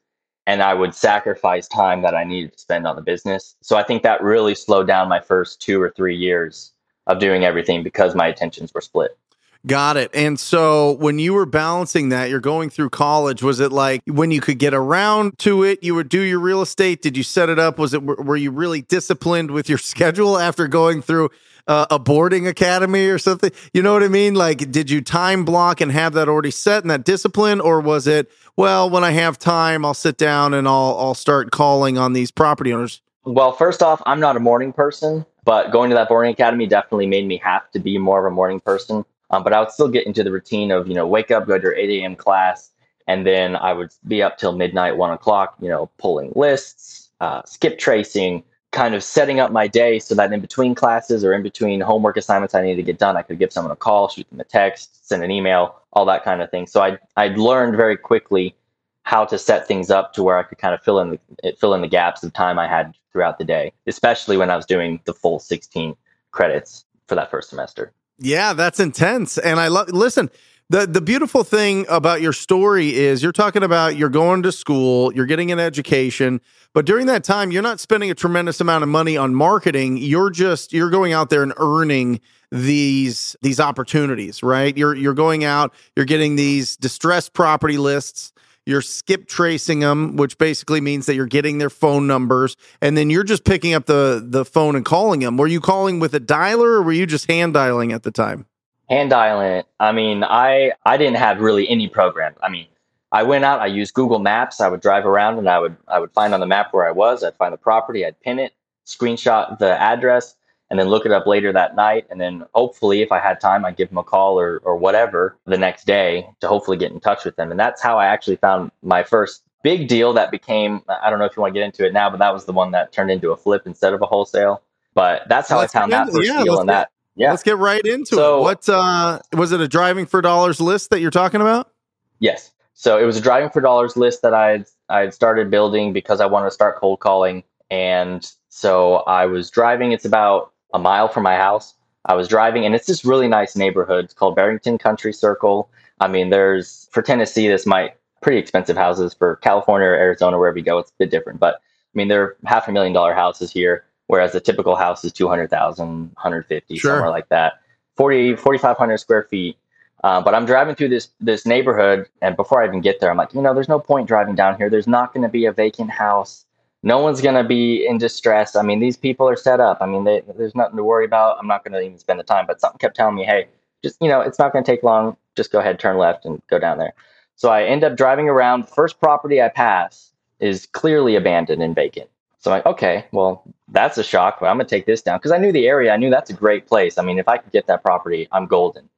And 0.46 0.62
I 0.62 0.74
would 0.74 0.94
sacrifice 0.94 1.68
time 1.70 2.02
that 2.02 2.16
I 2.16 2.26
needed 2.26 2.54
to 2.54 2.60
spend 2.60 2.86
on 2.86 2.98
the 2.98 3.02
business. 3.02 3.56
So 3.62 3.78
I 3.78 3.84
think 3.84 4.04
that 4.04 4.22
really 4.22 4.56
slowed 4.56 4.88
down 4.88 5.08
my 5.08 5.22
first 5.22 5.62
two 5.62 5.82
or 5.82 5.90
three 5.90 6.18
years 6.18 6.74
of 7.08 7.20
doing 7.20 7.46
everything 7.46 7.84
because 7.84 8.16
my 8.16 8.28
attentions 8.28 8.74
were 8.74 8.82
split. 8.82 9.18
Got 9.66 9.96
it. 9.96 10.12
And 10.14 10.38
so 10.38 10.92
when 10.94 11.20
you 11.20 11.34
were 11.34 11.46
balancing 11.46 12.10
that, 12.10 12.30
you're 12.30 12.42
going 12.42 12.70
through 12.70 12.90
college, 12.90 13.42
was 13.42 13.62
it 13.62 13.72
like 13.72 14.02
when 14.06 14.30
you 14.30 14.42
could 14.42 14.60
get 14.60 14.74
around 14.74 15.40
to 15.40 15.64
it, 15.64 15.82
you 15.82 15.96
would 15.96 16.10
do 16.10 16.20
your 16.20 16.40
real 16.40 16.62
estate? 16.62 17.02
Did 17.02 17.16
you 17.16 17.24
set 17.24 17.48
it 17.48 17.60
up? 17.60 17.80
Was 17.80 17.94
it, 17.94 18.04
were 18.04 18.36
you 18.36 18.52
really 18.52 18.82
disciplined 18.82 19.52
with 19.52 19.70
your 19.70 19.78
schedule 19.80 20.38
after 20.38 20.68
going 20.68 21.02
through 21.02 21.30
uh, 21.66 21.86
a 21.90 21.98
boarding 21.98 22.46
academy 22.46 23.08
or 23.08 23.18
something? 23.18 23.52
You 23.74 23.82
know 23.82 23.94
what 23.94 24.04
I 24.04 24.10
mean? 24.10 24.36
Like, 24.36 24.70
did 24.70 24.90
you 24.90 25.00
time 25.00 25.46
block 25.46 25.80
and 25.80 25.94
have 25.94 26.12
that 26.14 26.28
already 26.28 26.52
set 26.52 26.84
and 26.84 26.92
that 26.92 27.06
discipline, 27.06 27.62
or 27.62 27.80
was 27.80 28.06
it, 28.06 28.30
well, 28.58 28.90
when 28.90 29.06
I 29.06 29.12
have 29.12 29.40
time, 29.40 29.86
I'll 29.86 29.94
sit 29.94 30.18
down 30.18 30.54
and 30.54 30.68
I'll, 30.68 30.98
I'll 31.00 31.16
start 31.16 31.52
calling 31.52 31.98
on 31.98 32.12
these 32.12 32.32
property 32.32 32.74
owners? 32.74 33.02
Well, 33.24 33.54
first 33.54 33.82
off, 33.82 34.02
I'm 34.06 34.20
not 34.20 34.36
a 34.36 34.42
morning 34.42 34.74
person, 34.74 35.26
but 35.46 35.72
going 35.72 35.90
to 35.90 35.96
that 35.96 36.10
boarding 36.10 36.34
academy 36.34 36.68
definitely 36.68 37.08
made 37.08 37.26
me 37.26 37.38
have 37.38 37.72
to 37.72 37.80
be 37.80 37.98
more 37.98 38.20
of 38.20 38.30
a 38.30 38.36
morning 38.36 38.60
person. 38.60 39.06
Um, 39.34 39.44
but 39.44 39.52
I 39.52 39.60
would 39.60 39.72
still 39.72 39.88
get 39.88 40.06
into 40.06 40.24
the 40.24 40.32
routine 40.32 40.70
of, 40.70 40.88
you 40.88 40.94
know, 40.94 41.08
wake 41.08 41.32
up, 41.32 41.48
go 41.48 41.58
to 41.58 41.64
your 41.64 41.76
8 41.76 41.90
a.m. 41.90 42.16
class, 42.16 42.70
and 43.08 43.26
then 43.26 43.56
I 43.56 43.74
would 43.74 43.92
be 44.08 44.22
up 44.22 44.38
till 44.38 44.52
midnight, 44.52 44.96
one 44.96 45.10
o'clock, 45.10 45.56
you 45.60 45.70
know, 45.70 45.90
pulling 45.98 46.32
lists, 46.36 47.10
uh, 47.20 47.42
skip 47.44 47.80
tracing, 47.80 48.44
kind 48.72 48.94
of 48.94 49.04
setting 49.04 49.40
up 49.40 49.52
my 49.52 49.68
day 49.68 49.98
so 49.98 50.14
that 50.14 50.32
in 50.32 50.40
between 50.40 50.76
classes 50.76 51.26
or 51.26 51.34
in 51.34 51.42
between 51.42 51.82
homework 51.82 52.16
assignments 52.16 52.54
I 52.54 52.62
needed 52.62 52.76
to 52.76 52.84
get 52.84 53.00
done, 53.00 53.18
I 53.18 53.24
could 53.24 53.40
give 53.40 53.52
someone 53.52 53.72
a 53.72 53.76
call, 53.76 54.08
shoot 54.08 54.30
them 54.30 54.40
a 54.40 54.44
text, 54.44 55.08
send 55.08 55.24
an 55.24 55.32
email, 55.32 55.82
all 55.94 56.06
that 56.06 56.24
kind 56.24 56.44
of 56.44 56.52
thing. 56.52 56.68
So 56.68 56.84
I 56.84 57.00
I 57.18 57.30
learned 57.30 57.76
very 57.76 57.98
quickly 57.98 58.56
how 59.02 59.26
to 59.26 59.40
set 59.40 59.68
things 59.68 59.90
up 59.90 60.14
to 60.14 60.22
where 60.22 60.38
I 60.38 60.44
could 60.44 60.60
kind 60.60 60.76
of 60.76 60.84
fill 60.84 61.00
in 61.00 61.10
the 61.10 61.54
fill 61.54 61.74
in 61.74 61.82
the 61.82 61.88
gaps 61.88 62.24
of 62.24 62.34
time 62.34 62.60
I 62.60 62.68
had 62.68 62.96
throughout 63.12 63.40
the 63.40 63.46
day, 63.46 63.74
especially 63.88 64.38
when 64.38 64.52
I 64.52 64.56
was 64.56 64.68
doing 64.68 65.00
the 65.06 65.14
full 65.14 65.40
16 65.40 65.96
credits 66.32 66.86
for 67.08 67.16
that 67.16 67.32
first 67.32 67.50
semester. 67.50 67.94
Yeah, 68.20 68.54
that's 68.54 68.80
intense. 68.80 69.38
And 69.38 69.60
I 69.60 69.68
love 69.68 69.90
listen, 69.90 70.30
the 70.70 70.86
the 70.86 71.02
beautiful 71.02 71.44
thing 71.44 71.86
about 71.90 72.22
your 72.22 72.34
story 72.34 72.94
is 72.96 73.24
you're 73.24 73.32
talking 73.32 73.64
about 73.64 73.96
you're 73.96 74.10
going 74.10 74.44
to 74.44 74.52
school, 74.52 75.14
you're 75.14 75.26
getting 75.26 75.52
an 75.52 75.60
education, 75.60 76.42
but 76.74 76.86
during 76.86 77.08
that 77.08 77.24
time 77.24 77.52
you're 77.52 77.64
not 77.64 77.80
spending 77.80 78.12
a 78.12 78.16
tremendous 78.16 78.62
amount 78.62 78.84
of 78.84 78.90
money 78.90 79.18
on 79.18 79.34
marketing. 79.36 79.98
You're 79.98 80.30
just 80.30 80.74
you're 80.74 80.90
going 80.90 81.14
out 81.14 81.30
there 81.30 81.44
and 81.44 81.54
earning 81.58 82.22
these 82.52 83.36
these 83.42 83.60
opportunities, 83.60 84.44
right? 84.44 84.76
You're 84.78 84.96
you're 84.96 85.14
going 85.16 85.44
out, 85.44 85.74
you're 85.96 86.06
getting 86.06 86.36
these 86.36 86.78
distressed 86.78 87.34
property 87.34 87.78
lists 87.78 88.33
you're 88.66 88.82
skip 88.82 89.28
tracing 89.28 89.80
them, 89.80 90.16
which 90.16 90.38
basically 90.38 90.82
means 90.82 91.06
that 91.06 91.16
you're 91.16 91.26
getting 91.26 91.58
their 91.58 91.70
phone 91.70 92.08
numbers, 92.08 92.56
and 92.82 92.98
then 92.98 93.10
you're 93.10 93.24
just 93.24 93.44
picking 93.44 93.74
up 93.74 93.86
the 93.86 94.24
the 94.26 94.46
phone 94.46 94.76
and 94.76 94.86
calling 94.86 95.20
them. 95.20 95.38
Were 95.38 95.48
you 95.48 95.60
calling 95.62 96.00
with 96.00 96.14
a 96.16 96.20
dialer, 96.20 96.76
or 96.76 96.84
were 96.84 96.94
you 96.94 97.06
just 97.06 97.30
hand 97.30 97.54
dialing 97.54 97.92
at 97.92 98.04
the 98.04 98.12
time? 98.12 98.46
hand 98.90 99.10
dialing. 99.10 99.64
I 99.80 99.92
mean, 99.92 100.24
I 100.24 100.74
I 100.86 100.98
didn't 100.98 101.18
have 101.18 101.40
really 101.40 101.68
any 101.70 101.88
program. 101.88 102.36
I 102.42 102.50
mean, 102.50 102.68
I 103.12 103.24
went 103.24 103.46
out, 103.46 103.60
I 103.60 103.68
used 103.68 103.94
Google 103.94 104.20
Maps. 104.20 104.62
I 104.62 104.68
would 104.68 104.82
drive 104.82 105.06
around 105.06 105.38
and 105.38 105.50
I 105.50 105.60
would 105.60 105.76
I 105.88 106.00
would 106.00 106.12
find 106.12 106.34
on 106.34 106.40
the 106.40 106.46
map 106.46 106.74
where 106.74 106.88
I 106.88 106.92
was. 106.92 107.24
I'd 107.24 107.36
find 107.36 107.54
the 107.54 107.58
property, 107.58 108.06
I'd 108.06 108.20
pin 108.22 108.40
it, 108.40 108.54
screenshot 108.86 109.58
the 109.60 109.80
address, 109.82 110.36
and 110.74 110.80
then 110.80 110.88
look 110.88 111.06
it 111.06 111.12
up 111.12 111.28
later 111.28 111.54
that 111.54 111.76
night. 111.76 112.08
And 112.10 112.20
then 112.20 112.46
hopefully, 112.56 113.04
if 113.04 113.12
I 113.12 113.20
had 113.20 113.40
time, 113.40 113.64
I'd 113.64 113.78
give 113.78 113.90
them 113.90 114.00
a 114.00 114.04
call 114.04 114.40
or 114.40 114.60
or 114.64 114.76
whatever 114.76 115.38
the 115.46 115.56
next 115.56 115.86
day 115.86 116.28
to 116.40 116.48
hopefully 116.48 116.78
get 116.78 116.92
in 116.92 117.00
touch 117.00 117.26
with 117.26 117.36
them. 117.36 117.52
And 117.52 117.60
that's 117.60 117.80
how 117.80 118.00
I 118.00 118.08
actually 118.08 118.38
found 118.38 118.72
my 118.82 119.04
first 119.04 119.44
big 119.62 119.88
deal 119.88 120.14
that 120.14 120.32
became 120.32 120.82
I 120.90 121.12
don't 121.12 121.20
know 121.20 121.26
if 121.26 121.38
you 121.38 121.42
want 121.42 121.54
to 121.54 121.60
get 121.60 121.64
into 121.64 121.86
it 121.86 121.94
now, 121.94 122.10
but 122.10 122.18
that 122.18 122.34
was 122.34 122.46
the 122.46 122.54
one 122.54 122.72
that 122.72 122.92
turned 122.92 123.12
into 123.12 123.30
a 123.30 123.38
flip 123.38 123.68
instead 123.68 123.94
of 123.94 124.02
a 124.02 124.08
wholesale. 124.08 124.64
But 124.96 125.30
that's 125.30 125.48
how 125.48 125.60
I 125.60 125.68
found 125.68 125.92
that 125.92 126.10
first 126.10 126.28
yeah, 126.28 126.44
deal 126.44 126.60
in 126.60 126.66
that 126.66 126.90
yeah. 127.16 127.30
Let's 127.30 127.44
get 127.44 127.60
right 127.60 127.86
into 127.86 128.16
so, 128.16 128.40
it. 128.40 128.42
What 128.42 128.68
uh, 128.68 129.20
was 129.34 129.52
it 129.52 129.62
a 129.62 129.68
driving 129.68 130.08
for 130.08 130.24
dollars 130.24 130.60
list 130.60 130.90
that 130.90 131.02
you're 131.02 131.12
talking 131.12 131.42
about? 131.42 131.70
Yes. 132.18 132.52
So 132.74 132.98
it 132.98 133.06
was 133.06 133.16
a 133.18 133.22
driving 133.22 133.52
for 133.52 133.62
dollars 133.62 133.96
list 133.96 134.24
that 134.24 134.34
I 134.34 134.66
I 134.90 135.02
had 135.02 135.14
started 135.14 135.52
building 135.52 135.94
because 135.94 136.20
I 136.20 136.26
wanted 136.26 136.48
to 136.48 136.52
start 136.52 136.78
cold 136.78 137.00
calling, 137.00 137.44
and 137.70 138.28
so 138.50 138.98
I 139.06 139.28
was 139.28 139.52
driving. 139.52 139.92
It's 139.92 140.06
about 140.06 140.53
a 140.74 140.80
mile 140.80 141.08
from 141.08 141.24
my 141.24 141.36
house. 141.36 141.76
I 142.06 142.16
was 142.16 142.28
driving, 142.28 142.66
and 142.66 142.76
it's 142.76 142.88
this 142.88 143.06
really 143.06 143.28
nice 143.28 143.56
neighborhood. 143.56 144.06
It's 144.06 144.14
called 144.14 144.36
Barrington 144.36 144.78
Country 144.78 145.14
Circle. 145.14 145.70
I 146.00 146.08
mean, 146.08 146.30
there's 146.30 146.90
for 146.92 147.02
Tennessee, 147.02 147.48
this 147.48 147.66
might 147.66 147.96
pretty 148.22 148.38
expensive 148.38 148.76
houses. 148.76 149.14
For 149.14 149.38
California 149.38 149.88
or 149.88 149.96
Arizona, 149.96 150.38
wherever 150.38 150.58
you 150.58 150.64
go, 150.64 150.80
it's 150.80 150.92
a 150.92 150.94
bit 151.00 151.12
different. 151.12 151.40
But 151.40 151.56
I 151.56 151.94
mean, 151.94 152.10
they're 152.10 152.36
half 152.46 152.68
a 152.68 152.72
million 152.72 152.94
dollar 152.94 153.14
houses 153.14 153.52
here 153.52 153.86
whereas 154.08 154.32
the 154.32 154.40
typical 154.40 154.76
house 154.76 155.04
is 155.04 155.12
200,000, 155.12 155.88
150, 155.88 156.78
sure. 156.78 156.92
somewhere 156.92 157.10
like 157.10 157.30
that. 157.30 157.54
40, 157.96 158.36
4,500 158.36 158.98
square 158.98 159.24
feet. 159.24 159.58
Uh, 160.04 160.22
but 160.22 160.36
I'm 160.36 160.46
driving 160.46 160.76
through 160.76 160.90
this 160.90 161.10
this 161.22 161.46
neighborhood, 161.46 162.10
and 162.22 162.36
before 162.36 162.62
I 162.62 162.68
even 162.68 162.82
get 162.82 163.00
there, 163.00 163.10
I'm 163.10 163.16
like, 163.16 163.34
you 163.34 163.42
know, 163.42 163.54
there's 163.54 163.70
no 163.70 163.80
point 163.80 164.08
driving 164.08 164.36
down 164.36 164.58
here. 164.58 164.70
There's 164.70 164.88
not 164.88 165.14
going 165.14 165.24
to 165.24 165.30
be 165.30 165.46
a 165.46 165.54
vacant 165.54 165.90
house. 165.90 166.46
No 166.84 167.00
one's 167.00 167.22
going 167.22 167.36
to 167.36 167.44
be 167.46 167.86
in 167.88 167.98
distress. 167.98 168.56
I 168.56 168.62
mean, 168.62 168.82
these 168.82 168.98
people 168.98 169.28
are 169.28 169.38
set 169.38 169.60
up. 169.62 169.78
I 169.80 169.86
mean, 169.86 170.04
they, 170.04 170.22
there's 170.38 170.54
nothing 170.54 170.76
to 170.76 170.84
worry 170.84 171.06
about. 171.06 171.38
I'm 171.40 171.48
not 171.48 171.64
going 171.64 171.74
to 171.74 171.82
even 171.82 171.98
spend 171.98 172.20
the 172.20 172.24
time, 172.24 172.46
but 172.46 172.60
something 172.60 172.78
kept 172.78 172.96
telling 172.96 173.16
me, 173.16 173.24
hey, 173.24 173.48
just, 173.82 173.98
you 174.02 174.10
know, 174.10 174.20
it's 174.22 174.38
not 174.38 174.52
going 174.52 174.64
to 174.64 174.72
take 174.72 174.84
long. 174.84 175.16
Just 175.36 175.52
go 175.52 175.60
ahead, 175.60 175.80
turn 175.80 175.98
left, 175.98 176.26
and 176.26 176.42
go 176.50 176.60
down 176.60 176.78
there. 176.78 176.94
So 177.36 177.50
I 177.50 177.64
end 177.64 177.84
up 177.84 177.96
driving 177.96 178.30
around. 178.30 178.68
First 178.68 179.00
property 179.00 179.42
I 179.42 179.50
pass 179.50 180.12
is 180.40 180.66
clearly 180.68 181.16
abandoned 181.16 181.64
and 181.64 181.74
vacant. 181.74 182.10
So 182.40 182.52
I'm 182.52 182.58
like, 182.58 182.66
okay, 182.66 183.06
well, 183.14 183.42
that's 183.70 183.98
a 183.98 184.04
shock, 184.04 184.42
but 184.42 184.48
I'm 184.48 184.58
going 184.58 184.68
to 184.68 184.76
take 184.76 184.86
this 184.86 185.02
down 185.02 185.18
because 185.18 185.32
I 185.32 185.38
knew 185.38 185.54
the 185.54 185.68
area. 185.68 185.94
I 185.94 185.98
knew 185.98 186.10
that's 186.10 186.30
a 186.30 186.34
great 186.34 186.68
place. 186.68 186.98
I 186.98 187.02
mean, 187.02 187.18
if 187.18 187.30
I 187.30 187.38
could 187.38 187.54
get 187.54 187.68
that 187.68 187.82
property, 187.82 188.28
I'm 188.34 188.48
golden. 188.48 188.90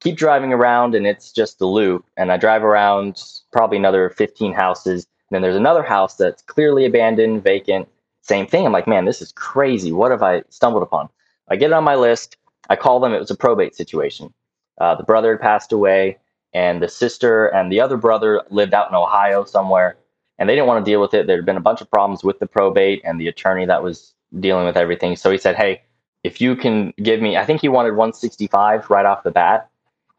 Keep 0.00 0.16
driving 0.16 0.52
around 0.52 0.94
and 0.94 1.06
it's 1.06 1.32
just 1.32 1.60
a 1.62 1.66
loop. 1.66 2.04
And 2.18 2.30
I 2.30 2.36
drive 2.36 2.62
around 2.62 3.22
probably 3.52 3.78
another 3.78 4.10
15 4.10 4.52
houses. 4.52 5.06
Then 5.30 5.42
there's 5.42 5.56
another 5.56 5.82
house 5.82 6.16
that's 6.16 6.42
clearly 6.42 6.84
abandoned, 6.84 7.42
vacant. 7.44 7.88
Same 8.22 8.46
thing. 8.46 8.66
I'm 8.66 8.72
like, 8.72 8.86
man, 8.86 9.04
this 9.04 9.22
is 9.22 9.32
crazy. 9.32 9.92
What 9.92 10.10
have 10.10 10.22
I 10.22 10.42
stumbled 10.50 10.82
upon? 10.82 11.08
I 11.48 11.56
get 11.56 11.70
it 11.70 11.74
on 11.74 11.84
my 11.84 11.94
list. 11.94 12.36
I 12.68 12.76
call 12.76 13.00
them. 13.00 13.12
It 13.12 13.18
was 13.20 13.30
a 13.30 13.36
probate 13.36 13.74
situation. 13.74 14.32
Uh, 14.80 14.94
the 14.94 15.02
brother 15.04 15.32
had 15.32 15.40
passed 15.40 15.72
away, 15.72 16.18
and 16.52 16.82
the 16.82 16.88
sister 16.88 17.46
and 17.46 17.70
the 17.70 17.80
other 17.80 17.96
brother 17.96 18.42
lived 18.50 18.74
out 18.74 18.88
in 18.88 18.94
Ohio 18.94 19.44
somewhere 19.44 19.96
and 20.40 20.48
they 20.48 20.54
didn't 20.54 20.66
want 20.66 20.84
to 20.84 20.90
deal 20.90 21.00
with 21.00 21.14
it. 21.14 21.26
There 21.26 21.36
had 21.36 21.46
been 21.46 21.58
a 21.58 21.60
bunch 21.60 21.82
of 21.82 21.90
problems 21.90 22.24
with 22.24 22.38
the 22.40 22.46
probate 22.46 23.02
and 23.04 23.20
the 23.20 23.28
attorney 23.28 23.66
that 23.66 23.82
was 23.82 24.14
dealing 24.40 24.64
with 24.64 24.76
everything. 24.76 25.14
So 25.14 25.30
he 25.30 25.38
said, 25.38 25.54
"Hey, 25.54 25.82
if 26.24 26.40
you 26.40 26.56
can 26.56 26.92
give 27.02 27.20
me, 27.20 27.36
I 27.36 27.44
think 27.44 27.60
he 27.60 27.68
wanted 27.68 27.90
165 27.90 28.88
right 28.90 29.04
off 29.04 29.22
the 29.22 29.30
bat." 29.30 29.68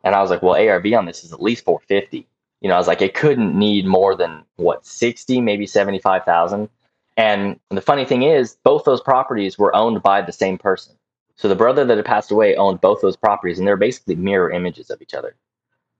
And 0.03 0.15
I 0.15 0.21
was 0.21 0.29
like, 0.29 0.43
"Well, 0.43 0.55
ARV 0.55 0.93
on 0.93 1.05
this 1.05 1.23
is 1.23 1.33
at 1.33 1.41
least 1.41 1.65
450." 1.65 2.27
You 2.61 2.69
know, 2.69 2.75
I 2.75 2.77
was 2.77 2.87
like, 2.87 3.01
it 3.01 3.13
couldn't 3.13 3.57
need 3.57 3.85
more 3.85 4.15
than 4.15 4.43
what 4.55 4.85
60, 4.85 5.41
maybe 5.41 5.65
75,000. 5.67 6.69
And 7.17 7.59
the 7.69 7.81
funny 7.81 8.05
thing 8.05 8.23
is, 8.23 8.57
both 8.63 8.85
those 8.85 9.01
properties 9.01 9.57
were 9.57 9.75
owned 9.75 10.01
by 10.01 10.21
the 10.21 10.31
same 10.31 10.57
person. 10.57 10.95
So 11.35 11.47
the 11.47 11.55
brother 11.55 11.83
that 11.83 11.97
had 11.97 12.05
passed 12.05 12.31
away 12.31 12.55
owned 12.55 12.81
both 12.81 13.01
those 13.01 13.17
properties, 13.17 13.57
and 13.57 13.67
they're 13.67 13.77
basically 13.77 14.15
mirror 14.15 14.51
images 14.51 14.89
of 14.89 15.01
each 15.01 15.13
other. 15.13 15.35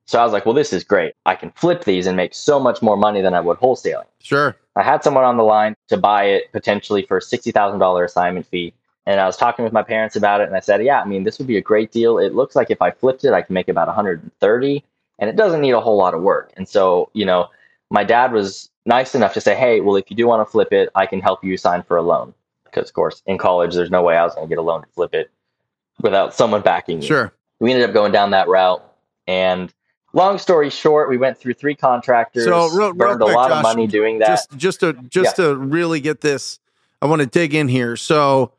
So 0.05 0.19
I 0.19 0.23
was 0.23 0.33
like, 0.33 0.45
well, 0.45 0.53
this 0.53 0.73
is 0.73 0.83
great. 0.83 1.13
I 1.25 1.35
can 1.35 1.51
flip 1.51 1.83
these 1.83 2.05
and 2.05 2.17
make 2.17 2.33
so 2.33 2.59
much 2.59 2.81
more 2.81 2.97
money 2.97 3.21
than 3.21 3.33
I 3.33 3.39
would 3.39 3.57
wholesaling. 3.57 4.05
Sure. 4.19 4.55
I 4.75 4.83
had 4.83 5.03
someone 5.03 5.23
on 5.23 5.37
the 5.37 5.43
line 5.43 5.75
to 5.87 5.97
buy 5.97 6.25
it 6.25 6.51
potentially 6.51 7.03
for 7.03 7.17
a 7.17 7.21
$60,000 7.21 8.05
assignment 8.05 8.45
fee. 8.45 8.73
And 9.05 9.19
I 9.19 9.25
was 9.25 9.37
talking 9.37 9.63
with 9.63 9.73
my 9.73 9.83
parents 9.83 10.15
about 10.15 10.41
it 10.41 10.47
and 10.47 10.55
I 10.55 10.59
said, 10.59 10.83
yeah, 10.83 11.01
I 11.01 11.05
mean, 11.05 11.23
this 11.23 11.39
would 11.39 11.47
be 11.47 11.57
a 11.57 11.61
great 11.61 11.91
deal. 11.91 12.17
It 12.19 12.35
looks 12.35 12.55
like 12.55 12.69
if 12.69 12.81
I 12.81 12.91
flipped 12.91 13.23
it, 13.23 13.33
I 13.33 13.41
can 13.41 13.53
make 13.53 13.67
about 13.67 13.87
130 13.87 14.83
and 15.21 15.29
it 15.29 15.37
doesn't 15.37 15.61
need 15.61 15.71
a 15.71 15.79
whole 15.79 15.95
lot 15.95 16.13
of 16.13 16.21
work. 16.21 16.51
And 16.57 16.67
so, 16.67 17.09
you 17.13 17.23
know, 17.23 17.47
my 17.89 18.03
dad 18.03 18.33
was 18.33 18.69
nice 18.85 19.15
enough 19.15 19.33
to 19.35 19.41
say, 19.41 19.55
hey, 19.55 19.79
well, 19.79 19.95
if 19.95 20.09
you 20.09 20.17
do 20.17 20.27
want 20.27 20.45
to 20.45 20.51
flip 20.51 20.73
it, 20.73 20.89
I 20.95 21.05
can 21.05 21.21
help 21.21 21.43
you 21.43 21.55
sign 21.55 21.83
for 21.83 21.95
a 21.95 22.01
loan. 22.01 22.33
Because, 22.65 22.89
of 22.89 22.93
course, 22.93 23.21
in 23.25 23.37
college, 23.37 23.75
there's 23.75 23.91
no 23.91 24.01
way 24.01 24.17
I 24.17 24.23
was 24.23 24.33
going 24.33 24.47
to 24.47 24.49
get 24.49 24.57
a 24.57 24.61
loan 24.61 24.81
to 24.81 24.87
flip 24.87 25.13
it 25.13 25.29
without 26.01 26.33
someone 26.33 26.61
backing 26.61 26.99
me. 26.99 27.05
Sure. 27.05 27.31
We 27.59 27.71
ended 27.71 27.87
up 27.87 27.93
going 27.93 28.11
down 28.11 28.31
that 28.31 28.47
route. 28.47 28.83
And 29.27 29.71
long 30.13 30.37
story 30.37 30.69
short, 30.69 31.09
we 31.09 31.17
went 31.17 31.37
through 31.37 31.53
three 31.53 31.75
contractors. 31.75 32.45
So 32.45 32.69
real, 32.69 32.91
real 32.91 32.93
burned 32.93 33.21
quick, 33.21 33.33
a 33.33 33.37
lot 33.37 33.49
Josh, 33.49 33.57
of 33.57 33.63
money 33.63 33.87
doing 33.87 34.19
that. 34.19 34.27
Just 34.27 34.57
just 34.57 34.79
to 34.79 34.93
just 34.93 35.35
to 35.35 35.55
really 35.55 35.99
get 35.99 36.21
this, 36.21 36.59
I 37.01 37.05
want 37.05 37.21
to 37.21 37.27
dig 37.27 37.53
in 37.53 37.67
here. 37.67 37.95
So 37.95 38.53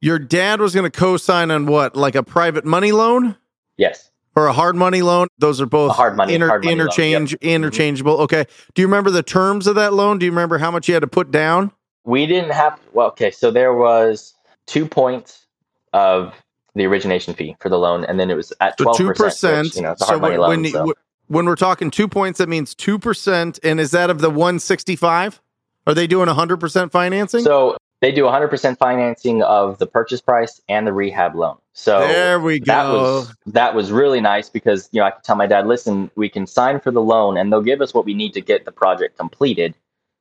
your 0.00 0.18
dad 0.18 0.60
was 0.60 0.74
going 0.74 0.88
to 0.88 0.96
co-sign 0.96 1.50
on 1.50 1.66
what, 1.66 1.96
like 1.96 2.14
a 2.14 2.22
private 2.22 2.64
money 2.64 2.92
loan 2.92 3.36
yes, 3.76 4.10
or 4.38 4.46
a 4.46 4.52
hard 4.52 4.76
money 4.76 5.02
loan? 5.02 5.28
Those 5.38 5.60
are 5.60 5.66
both 5.66 5.90
A 5.90 5.94
hard 5.94 6.16
money- 6.16 6.36
hard 6.38 6.64
money 6.64 6.72
interchange 6.72 7.32
yep. 7.32 7.40
Mm-hmm. 7.40 7.48
interchangeable. 7.54 8.20
Okay. 8.22 8.46
Do 8.74 8.82
you 8.82 8.86
remember 8.88 9.10
the 9.10 9.22
terms 9.22 9.66
of 9.66 9.74
that 9.74 9.92
loan? 9.92 10.18
Do 10.18 10.26
you 10.26 10.32
remember 10.32 10.58
how 10.58 10.70
much 10.70 10.88
you 10.88 10.94
had 10.94 11.00
to 11.00 11.06
put 11.08 11.30
down? 11.30 11.72
we 12.04 12.24
didn't 12.26 12.52
have. 12.52 12.80
Well, 12.94 13.08
okay, 13.08 13.30
so 13.30 13.50
there 13.50 13.74
was 13.74 14.32
two 14.66 14.86
points 14.86 15.44
of 15.92 16.32
the 16.74 16.86
origination 16.86 17.34
fee 17.34 17.54
for 17.60 17.68
the 17.68 17.78
loan, 17.78 18.04
and 18.06 18.18
then 18.18 18.30
it 18.30 18.34
was 18.34 18.50
at 18.60 18.78
So 18.78 18.84
twelve 18.84 18.96
two 18.96 19.08
percent. 19.12 19.68
percent. 19.68 19.76
You 19.76 19.82
know, 19.82 19.94
So 19.98 20.16
when, 20.18 20.38
loan. 20.38 20.62
when, 20.62 20.72
so. 20.72 20.94
when 21.26 21.44
we're 21.44 21.56
talking 21.56 21.90
two 21.90 22.08
points, 22.08 22.38
that 22.38 22.48
means 22.48 22.74
two 22.74 22.98
percent. 22.98 23.58
And 23.62 23.78
is 23.78 23.90
that 23.90 24.08
of 24.08 24.20
the 24.22 24.30
one 24.30 24.58
sixty 24.58 24.96
five? 24.96 25.40
Are 25.86 25.92
they 25.92 26.06
doing 26.06 26.28
hundred 26.28 26.60
percent 26.60 26.92
financing? 26.92 27.42
So 27.44 27.76
they 28.00 28.12
do 28.12 28.22
100% 28.22 28.78
financing 28.78 29.42
of 29.42 29.78
the 29.78 29.86
purchase 29.86 30.20
price 30.20 30.60
and 30.68 30.86
the 30.86 30.92
rehab 30.92 31.34
loan. 31.34 31.56
So 31.72 32.00
there 32.00 32.40
we 32.40 32.60
go. 32.60 32.72
that 32.72 32.92
was 32.92 33.34
that 33.46 33.74
was 33.74 33.92
really 33.92 34.20
nice 34.20 34.48
because 34.48 34.88
you 34.92 35.00
know 35.00 35.06
I 35.06 35.10
could 35.10 35.24
tell 35.24 35.36
my 35.36 35.46
dad, 35.46 35.66
listen, 35.66 36.10
we 36.16 36.28
can 36.28 36.46
sign 36.46 36.80
for 36.80 36.90
the 36.90 37.02
loan 37.02 37.36
and 37.36 37.52
they'll 37.52 37.62
give 37.62 37.80
us 37.80 37.94
what 37.94 38.04
we 38.04 38.14
need 38.14 38.32
to 38.34 38.40
get 38.40 38.64
the 38.64 38.72
project 38.72 39.18
completed. 39.18 39.74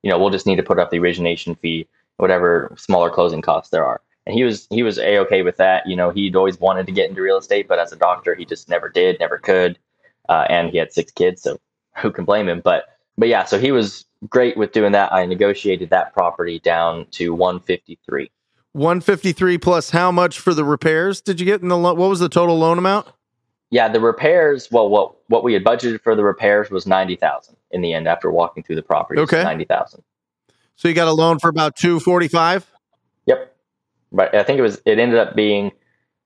You 0.04 0.10
know, 0.10 0.20
we'll 0.20 0.30
just 0.30 0.46
need 0.46 0.58
to 0.58 0.64
put 0.64 0.80
up 0.80 0.92
the 0.92 1.00
origination 1.00 1.56
fee, 1.56 1.88
whatever 2.18 2.74
smaller 2.78 3.10
closing 3.10 3.42
costs 3.42 3.72
there 3.72 3.86
are. 3.86 4.02
And 4.26 4.36
he 4.36 4.44
was 4.44 4.68
he 4.70 4.84
was 4.84 5.00
a 5.00 5.20
okay 5.20 5.42
with 5.42 5.58
that. 5.58 5.88
You 5.88 5.96
know, 5.96 6.10
he'd 6.10 6.36
always 6.36 6.60
wanted 6.60 6.86
to 6.88 6.92
get 6.92 7.10
into 7.10 7.22
real 7.22 7.38
estate, 7.38 7.68
but 7.68 7.80
as 7.80 7.92
a 7.92 7.96
doctor, 7.96 8.36
he 8.36 8.46
just 8.46 8.70
never 8.70 8.90
did, 8.90 9.20
never 9.20 9.38
could. 9.38 9.80
Uh, 10.30 10.46
and 10.50 10.70
he 10.70 10.78
had 10.78 10.92
six 10.92 11.12
kids, 11.12 11.42
so 11.42 11.58
who 11.98 12.12
can 12.12 12.26
blame 12.26 12.50
him? 12.50 12.62
But 12.64 12.86
but 13.18 13.28
yeah, 13.28 13.44
so 13.46 13.60
he 13.60 13.72
was 13.72 14.06
great 14.30 14.58
with 14.58 14.72
doing 14.72 14.92
that. 14.94 15.12
I 15.14 15.26
negotiated 15.26 15.90
that 15.90 16.14
property 16.14 16.60
down 16.60 17.06
to 17.12 17.34
153. 17.34 18.32
153 18.74 19.58
plus 19.58 19.90
how 19.90 20.12
much 20.12 20.40
for 20.40 20.54
the 20.54 20.64
repairs 20.64 21.22
did 21.22 21.40
you 21.40 21.46
get 21.46 21.62
in 21.62 21.68
the 21.68 21.78
loan? 21.78 21.98
What 21.98 22.10
was 22.10 22.20
the 22.20 22.30
total 22.30 22.58
loan 22.60 22.78
amount? 22.78 23.08
Yeah, 23.70 23.90
the 23.90 24.00
repairs. 24.00 24.70
Well, 24.72 24.88
what 24.90 25.14
what 25.28 25.44
we 25.44 25.54
had 25.54 25.64
budgeted 25.64 26.02
for 26.02 26.16
the 26.16 26.24
repairs 26.24 26.70
was 26.70 26.86
ninety 26.88 27.16
thousand 27.16 27.58
in 27.72 27.82
the 27.82 27.94
end. 27.94 28.08
After 28.08 28.32
walking 28.32 28.64
through 28.64 28.76
the 28.78 28.84
property, 28.84 29.20
Okay. 29.22 29.44
ninety 29.44 29.66
thousand. 29.66 30.04
So 30.76 30.88
you 30.88 30.94
got 30.94 31.08
a 31.08 31.14
loan 31.14 31.40
for 31.40 31.50
about 31.50 31.76
245? 31.76 32.68
Yep, 33.26 33.56
but 34.12 34.36
I 34.36 34.44
think 34.44 34.60
it 34.60 34.62
was. 34.62 34.80
It 34.86 35.00
ended 35.00 35.18
up 35.18 35.36
being 35.36 35.72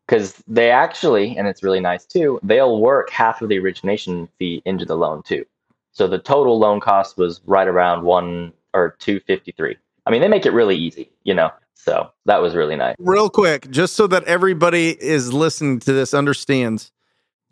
because 0.05 0.43
they 0.45 0.69
actually, 0.71 1.37
and 1.37 1.47
it's 1.47 1.63
really 1.63 1.79
nice 1.79 2.05
too. 2.05 2.37
They'll 2.43 2.79
work 2.79 3.09
half 3.09 3.41
of 3.41 3.47
the 3.49 3.57
origination 3.59 4.27
fee 4.37 4.61
into 4.65 4.83
the 4.85 4.95
loan 4.97 5.23
too. 5.23 5.45
So 5.91 6.07
the 6.07 6.19
total 6.19 6.57
loan 6.57 6.79
cost 6.79 7.17
was 7.17 7.41
right 7.45 7.67
around 7.67 8.03
one 8.03 8.53
or 8.73 8.95
two 8.99 9.19
fifty 9.21 9.51
three. 9.51 9.77
I 10.05 10.11
mean, 10.11 10.21
they 10.21 10.27
make 10.27 10.45
it 10.45 10.53
really 10.53 10.75
easy, 10.75 11.11
you 11.23 11.33
know. 11.33 11.51
So 11.73 12.11
that 12.25 12.41
was 12.41 12.55
really 12.55 12.75
nice. 12.75 12.95
Real 12.99 13.29
quick, 13.29 13.69
just 13.71 13.95
so 13.95 14.07
that 14.07 14.23
everybody 14.25 14.89
is 14.89 15.33
listening 15.33 15.79
to 15.79 15.93
this 15.93 16.13
understands. 16.13 16.91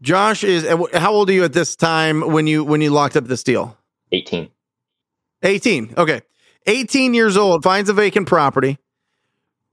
Josh 0.01 0.43
is 0.43 0.65
how 0.93 1.11
old 1.11 1.29
are 1.29 1.33
you 1.33 1.43
at 1.43 1.53
this 1.53 1.75
time 1.75 2.21
when 2.21 2.47
you 2.47 2.63
when 2.63 2.81
you 2.81 2.91
locked 2.91 3.17
up 3.17 3.25
this 3.25 3.43
deal? 3.43 3.77
Eighteen. 4.11 4.49
18. 5.43 5.93
Okay. 5.97 6.21
18 6.67 7.13
years 7.13 7.37
old, 7.37 7.63
finds 7.63 7.89
a 7.89 7.93
vacant 7.93 8.27
property, 8.27 8.77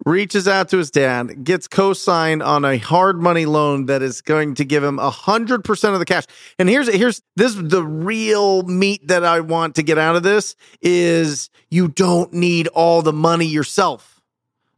reaches 0.04 0.46
out 0.46 0.68
to 0.68 0.78
his 0.78 0.90
dad, 0.90 1.44
gets 1.44 1.66
co-signed 1.66 2.42
on 2.42 2.64
a 2.64 2.78
hard 2.78 3.20
money 3.20 3.46
loan 3.46 3.86
that 3.86 4.02
is 4.02 4.20
going 4.20 4.54
to 4.56 4.64
give 4.64 4.84
him 4.84 4.98
100% 4.98 5.92
of 5.92 5.98
the 5.98 6.04
cash. 6.04 6.24
And 6.58 6.68
here's 6.68 6.92
here's 6.92 7.22
this 7.34 7.54
the 7.54 7.82
real 7.82 8.62
meat 8.62 9.08
that 9.08 9.24
I 9.24 9.40
want 9.40 9.76
to 9.76 9.82
get 9.82 9.98
out 9.98 10.16
of 10.16 10.22
this 10.22 10.54
is 10.80 11.50
you 11.70 11.88
don't 11.88 12.32
need 12.32 12.68
all 12.68 13.02
the 13.02 13.12
money 13.12 13.46
yourself. 13.46 14.20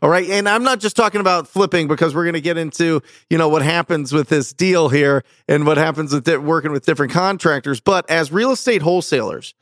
All 0.00 0.08
right. 0.08 0.28
And 0.30 0.48
I'm 0.48 0.62
not 0.62 0.78
just 0.78 0.94
talking 0.94 1.20
about 1.20 1.48
flipping 1.48 1.88
because 1.88 2.14
we're 2.14 2.22
going 2.22 2.34
to 2.34 2.40
get 2.40 2.56
into, 2.56 3.02
you 3.28 3.36
know, 3.36 3.48
what 3.48 3.62
happens 3.62 4.12
with 4.12 4.28
this 4.28 4.52
deal 4.52 4.88
here 4.88 5.24
and 5.48 5.66
what 5.66 5.76
happens 5.76 6.12
with 6.12 6.28
it 6.28 6.40
working 6.40 6.70
with 6.70 6.86
different 6.86 7.12
contractors. 7.12 7.80
But 7.80 8.08
as 8.08 8.30
real 8.30 8.52
estate 8.52 8.80
wholesalers, 8.80 9.54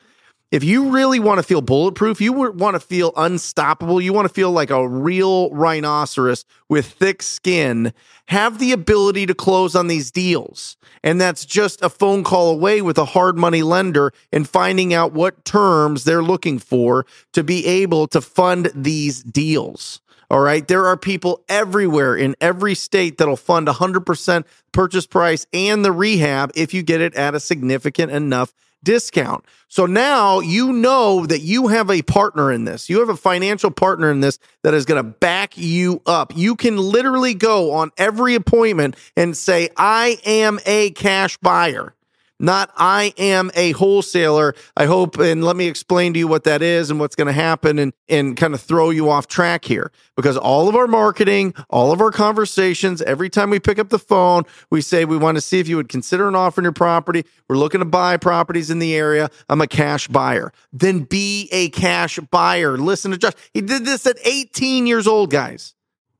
if 0.52 0.62
you 0.62 0.90
really 0.90 1.18
want 1.18 1.38
to 1.38 1.42
feel 1.42 1.60
bulletproof, 1.60 2.20
you 2.20 2.32
want 2.32 2.74
to 2.74 2.80
feel 2.80 3.12
unstoppable, 3.16 4.00
you 4.00 4.12
want 4.12 4.28
to 4.28 4.34
feel 4.34 4.52
like 4.52 4.70
a 4.70 4.88
real 4.88 5.50
rhinoceros 5.50 6.44
with 6.68 6.86
thick 6.86 7.22
skin, 7.22 7.92
have 8.28 8.58
the 8.58 8.72
ability 8.72 9.26
to 9.26 9.34
close 9.34 9.74
on 9.74 9.88
these 9.88 10.10
deals. 10.10 10.76
And 11.02 11.20
that's 11.20 11.44
just 11.44 11.82
a 11.82 11.90
phone 11.90 12.22
call 12.22 12.50
away 12.50 12.80
with 12.80 12.96
a 12.98 13.04
hard 13.04 13.36
money 13.36 13.62
lender 13.62 14.12
and 14.32 14.48
finding 14.48 14.94
out 14.94 15.12
what 15.12 15.44
terms 15.44 16.04
they're 16.04 16.22
looking 16.22 16.58
for 16.58 17.06
to 17.32 17.42
be 17.42 17.66
able 17.66 18.06
to 18.08 18.20
fund 18.20 18.70
these 18.74 19.22
deals. 19.22 20.00
All 20.28 20.40
right. 20.40 20.66
There 20.66 20.86
are 20.86 20.96
people 20.96 21.44
everywhere 21.48 22.16
in 22.16 22.34
every 22.40 22.74
state 22.74 23.18
that'll 23.18 23.36
fund 23.36 23.68
100% 23.68 24.44
purchase 24.72 25.06
price 25.06 25.46
and 25.52 25.84
the 25.84 25.92
rehab 25.92 26.50
if 26.56 26.74
you 26.74 26.82
get 26.82 27.00
it 27.00 27.14
at 27.14 27.34
a 27.34 27.40
significant 27.40 28.10
enough 28.10 28.52
discount. 28.84 29.44
So 29.68 29.86
now 29.86 30.40
you 30.40 30.72
know 30.72 31.26
that 31.26 31.40
you 31.40 31.68
have 31.68 31.90
a 31.90 32.02
partner 32.02 32.52
in 32.52 32.64
this. 32.64 32.88
You 32.88 33.00
have 33.00 33.08
a 33.08 33.16
financial 33.16 33.70
partner 33.70 34.10
in 34.10 34.20
this 34.20 34.38
that 34.62 34.74
is 34.74 34.84
going 34.84 35.02
to 35.02 35.10
back 35.10 35.58
you 35.58 36.02
up. 36.06 36.36
You 36.36 36.54
can 36.54 36.76
literally 36.76 37.34
go 37.34 37.72
on 37.72 37.90
every 37.98 38.34
appointment 38.36 38.96
and 39.16 39.36
say, 39.36 39.70
I 39.76 40.18
am 40.24 40.60
a 40.64 40.90
cash 40.90 41.36
buyer. 41.38 41.95
Not 42.38 42.70
I 42.76 43.14
am 43.16 43.50
a 43.54 43.72
wholesaler. 43.72 44.54
I 44.76 44.86
hope, 44.86 45.18
and 45.18 45.44
let 45.44 45.56
me 45.56 45.66
explain 45.66 46.12
to 46.14 46.18
you 46.18 46.28
what 46.28 46.44
that 46.44 46.62
is 46.62 46.90
and 46.90 47.00
what's 47.00 47.14
going 47.14 47.26
to 47.26 47.32
happen 47.32 47.78
and, 47.78 47.92
and 48.08 48.36
kind 48.36 48.54
of 48.54 48.60
throw 48.60 48.90
you 48.90 49.08
off 49.08 49.26
track 49.26 49.64
here. 49.64 49.90
Because 50.16 50.36
all 50.36 50.68
of 50.68 50.76
our 50.76 50.86
marketing, 50.86 51.54
all 51.70 51.92
of 51.92 52.00
our 52.00 52.10
conversations, 52.10 53.02
every 53.02 53.30
time 53.30 53.50
we 53.50 53.60
pick 53.60 53.78
up 53.78 53.88
the 53.88 53.98
phone, 53.98 54.44
we 54.70 54.80
say 54.80 55.04
we 55.04 55.16
want 55.16 55.36
to 55.36 55.40
see 55.40 55.60
if 55.60 55.68
you 55.68 55.76
would 55.76 55.88
consider 55.88 56.28
an 56.28 56.34
offer 56.34 56.60
on 56.60 56.64
your 56.64 56.72
property. 56.72 57.24
We're 57.48 57.58
looking 57.58 57.80
to 57.80 57.86
buy 57.86 58.16
properties 58.16 58.70
in 58.70 58.78
the 58.78 58.94
area. 58.94 59.30
I'm 59.48 59.60
a 59.60 59.66
cash 59.66 60.08
buyer. 60.08 60.52
Then 60.72 61.00
be 61.00 61.48
a 61.52 61.68
cash 61.70 62.18
buyer. 62.30 62.76
Listen 62.76 63.10
to 63.12 63.18
Josh. 63.18 63.34
He 63.54 63.60
did 63.60 63.84
this 63.84 64.06
at 64.06 64.16
18 64.24 64.86
years 64.86 65.06
old, 65.06 65.30
guys. 65.30 65.75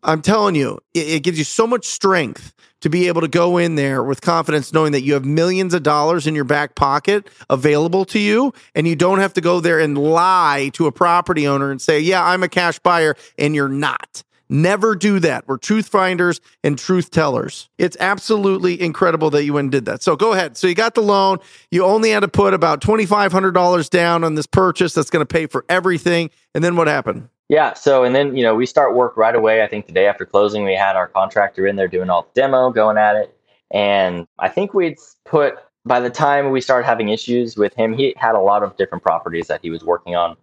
I'm 0.07 0.23
telling 0.23 0.55
you, 0.55 0.79
it, 0.95 1.09
it 1.09 1.23
gives 1.25 1.37
you 1.37 1.45
so 1.45 1.67
much 1.67 1.85
strength 1.85 2.55
to 2.81 2.89
be 2.89 3.09
able 3.09 3.23
to 3.23 3.29
go 3.29 3.59
in 3.59 3.75
there 3.75 4.05
with 4.05 4.21
confidence, 4.21 4.73
knowing 4.73 4.93
that 4.93 5.03
you 5.03 5.15
have 5.15 5.25
millions 5.25 5.75
of 5.75 5.83
dollars 5.83 6.27
in 6.27 6.35
your 6.35 6.45
back 6.45 6.77
pocket 6.77 7.29
available 7.51 8.05
to 8.07 8.21
you, 8.21 8.53
and 8.75 8.87
you 8.87 8.95
don't 8.95 9.19
have 9.19 9.35
to 9.35 9.41
go 9.41 9.59
there 9.61 9.81
and 9.81 9.99
lie 9.99 10.71
to 10.75 10.87
a 10.87 10.93
property 10.93 11.47
owner 11.49 11.73
and 11.73 11.83
say, 11.83 11.99
Yeah, 11.99 12.25
I'm 12.25 12.45
a 12.45 12.49
cash 12.49 12.79
buyer, 12.79 13.17
and 13.37 13.55
you're 13.55 13.69
not. 13.69 14.23
Never 14.49 14.95
do 14.95 15.19
that. 15.19 15.49
We're 15.49 15.57
truth 15.57 15.89
finders 15.89 16.41
and 16.63 16.79
truth 16.79 17.11
tellers. 17.11 17.69
It's 17.79 17.97
absolutely 17.99 18.81
incredible 18.81 19.31
that 19.31 19.45
you 19.45 19.55
went 19.55 19.65
and 19.65 19.73
did 19.73 19.87
that. 19.87 20.05
So 20.05 20.15
go 20.15 20.35
ahead. 20.35 20.57
So 20.57 20.69
you 20.69 20.77
got 20.77 20.95
the 20.95 21.03
loan. 21.03 21.39
You 21.73 21.85
only 21.85 22.11
had 22.11 22.21
to 22.21 22.29
put 22.29 22.55
about 22.55 22.81
$2,500 22.81 23.91
down 23.91 24.23
on 24.23 24.37
this 24.37 24.47
purchase 24.47 24.95
that's 24.95 25.11
going 25.11 25.23
to 25.23 25.27
pay 25.27 25.49
for 25.49 25.65
everything. 25.69 26.31
And 26.55 26.63
then 26.63 26.77
what 26.77 26.87
happened? 26.87 27.29
Yeah. 27.49 27.75
So, 27.75 28.03
and 28.03 28.15
then, 28.15 28.37
you 28.37 28.43
know, 28.43 28.55
we 28.55 28.67
start 28.67 28.95
work 28.95 29.17
right 29.17 29.35
away. 29.35 29.63
I 29.63 29.69
think 29.69 29.87
the 29.87 29.93
day 29.93 30.07
after 30.07 30.25
closing, 30.27 30.65
we 30.65 30.75
had 30.75 30.97
our 30.97 31.07
contractor 31.07 31.67
in 31.67 31.77
there 31.77 31.89
doing 31.89 32.11
all 32.11 32.23
the 32.23 32.41
demo, 32.41 32.71
going 32.71 32.99
at 32.99 33.17
it. 33.17 33.37
And 33.71 34.27
I 34.39 34.49
think 34.49 34.75
we'd 34.75 34.99
put, 35.25 35.55
by 35.85 36.01
the 36.01 36.11
time 36.11 36.51
we 36.51 36.61
started 36.61 36.87
having 36.87 37.09
issues 37.09 37.57
with 37.57 37.75
him, 37.75 37.93
he 37.93 38.15
had 38.17 38.35
a 38.35 38.41
lot 38.41 38.63
of 38.63 38.77
different 38.77 39.05
properties 39.05 39.47
that 39.47 39.61
he 39.63 39.71
was 39.71 39.85
working 39.85 40.17
on. 40.17 40.37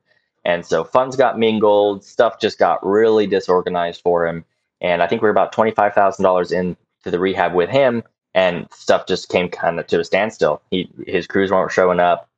And 0.45 0.65
so 0.65 0.83
funds 0.83 1.15
got 1.15 1.39
mingled, 1.39 2.03
stuff 2.03 2.39
just 2.39 2.57
got 2.57 2.85
really 2.85 3.27
disorganized 3.27 4.01
for 4.01 4.25
him. 4.27 4.45
And 4.81 5.01
I 5.01 5.07
think 5.07 5.21
we 5.21 5.27
were 5.27 5.31
about 5.31 5.53
$25,000 5.53 6.51
into 6.51 6.77
the 7.03 7.19
rehab 7.19 7.53
with 7.53 7.69
him, 7.69 8.03
and 8.33 8.67
stuff 8.71 9.07
just 9.07 9.29
came 9.29 9.47
kind 9.47 9.79
of 9.79 9.87
to 9.87 10.01
a 10.01 10.03
standstill. 10.03 10.61
He, 10.69 10.89
his 11.07 11.27
crews 11.27 11.51
weren't 11.51 11.71
showing 11.71 12.01
up. 12.01 12.29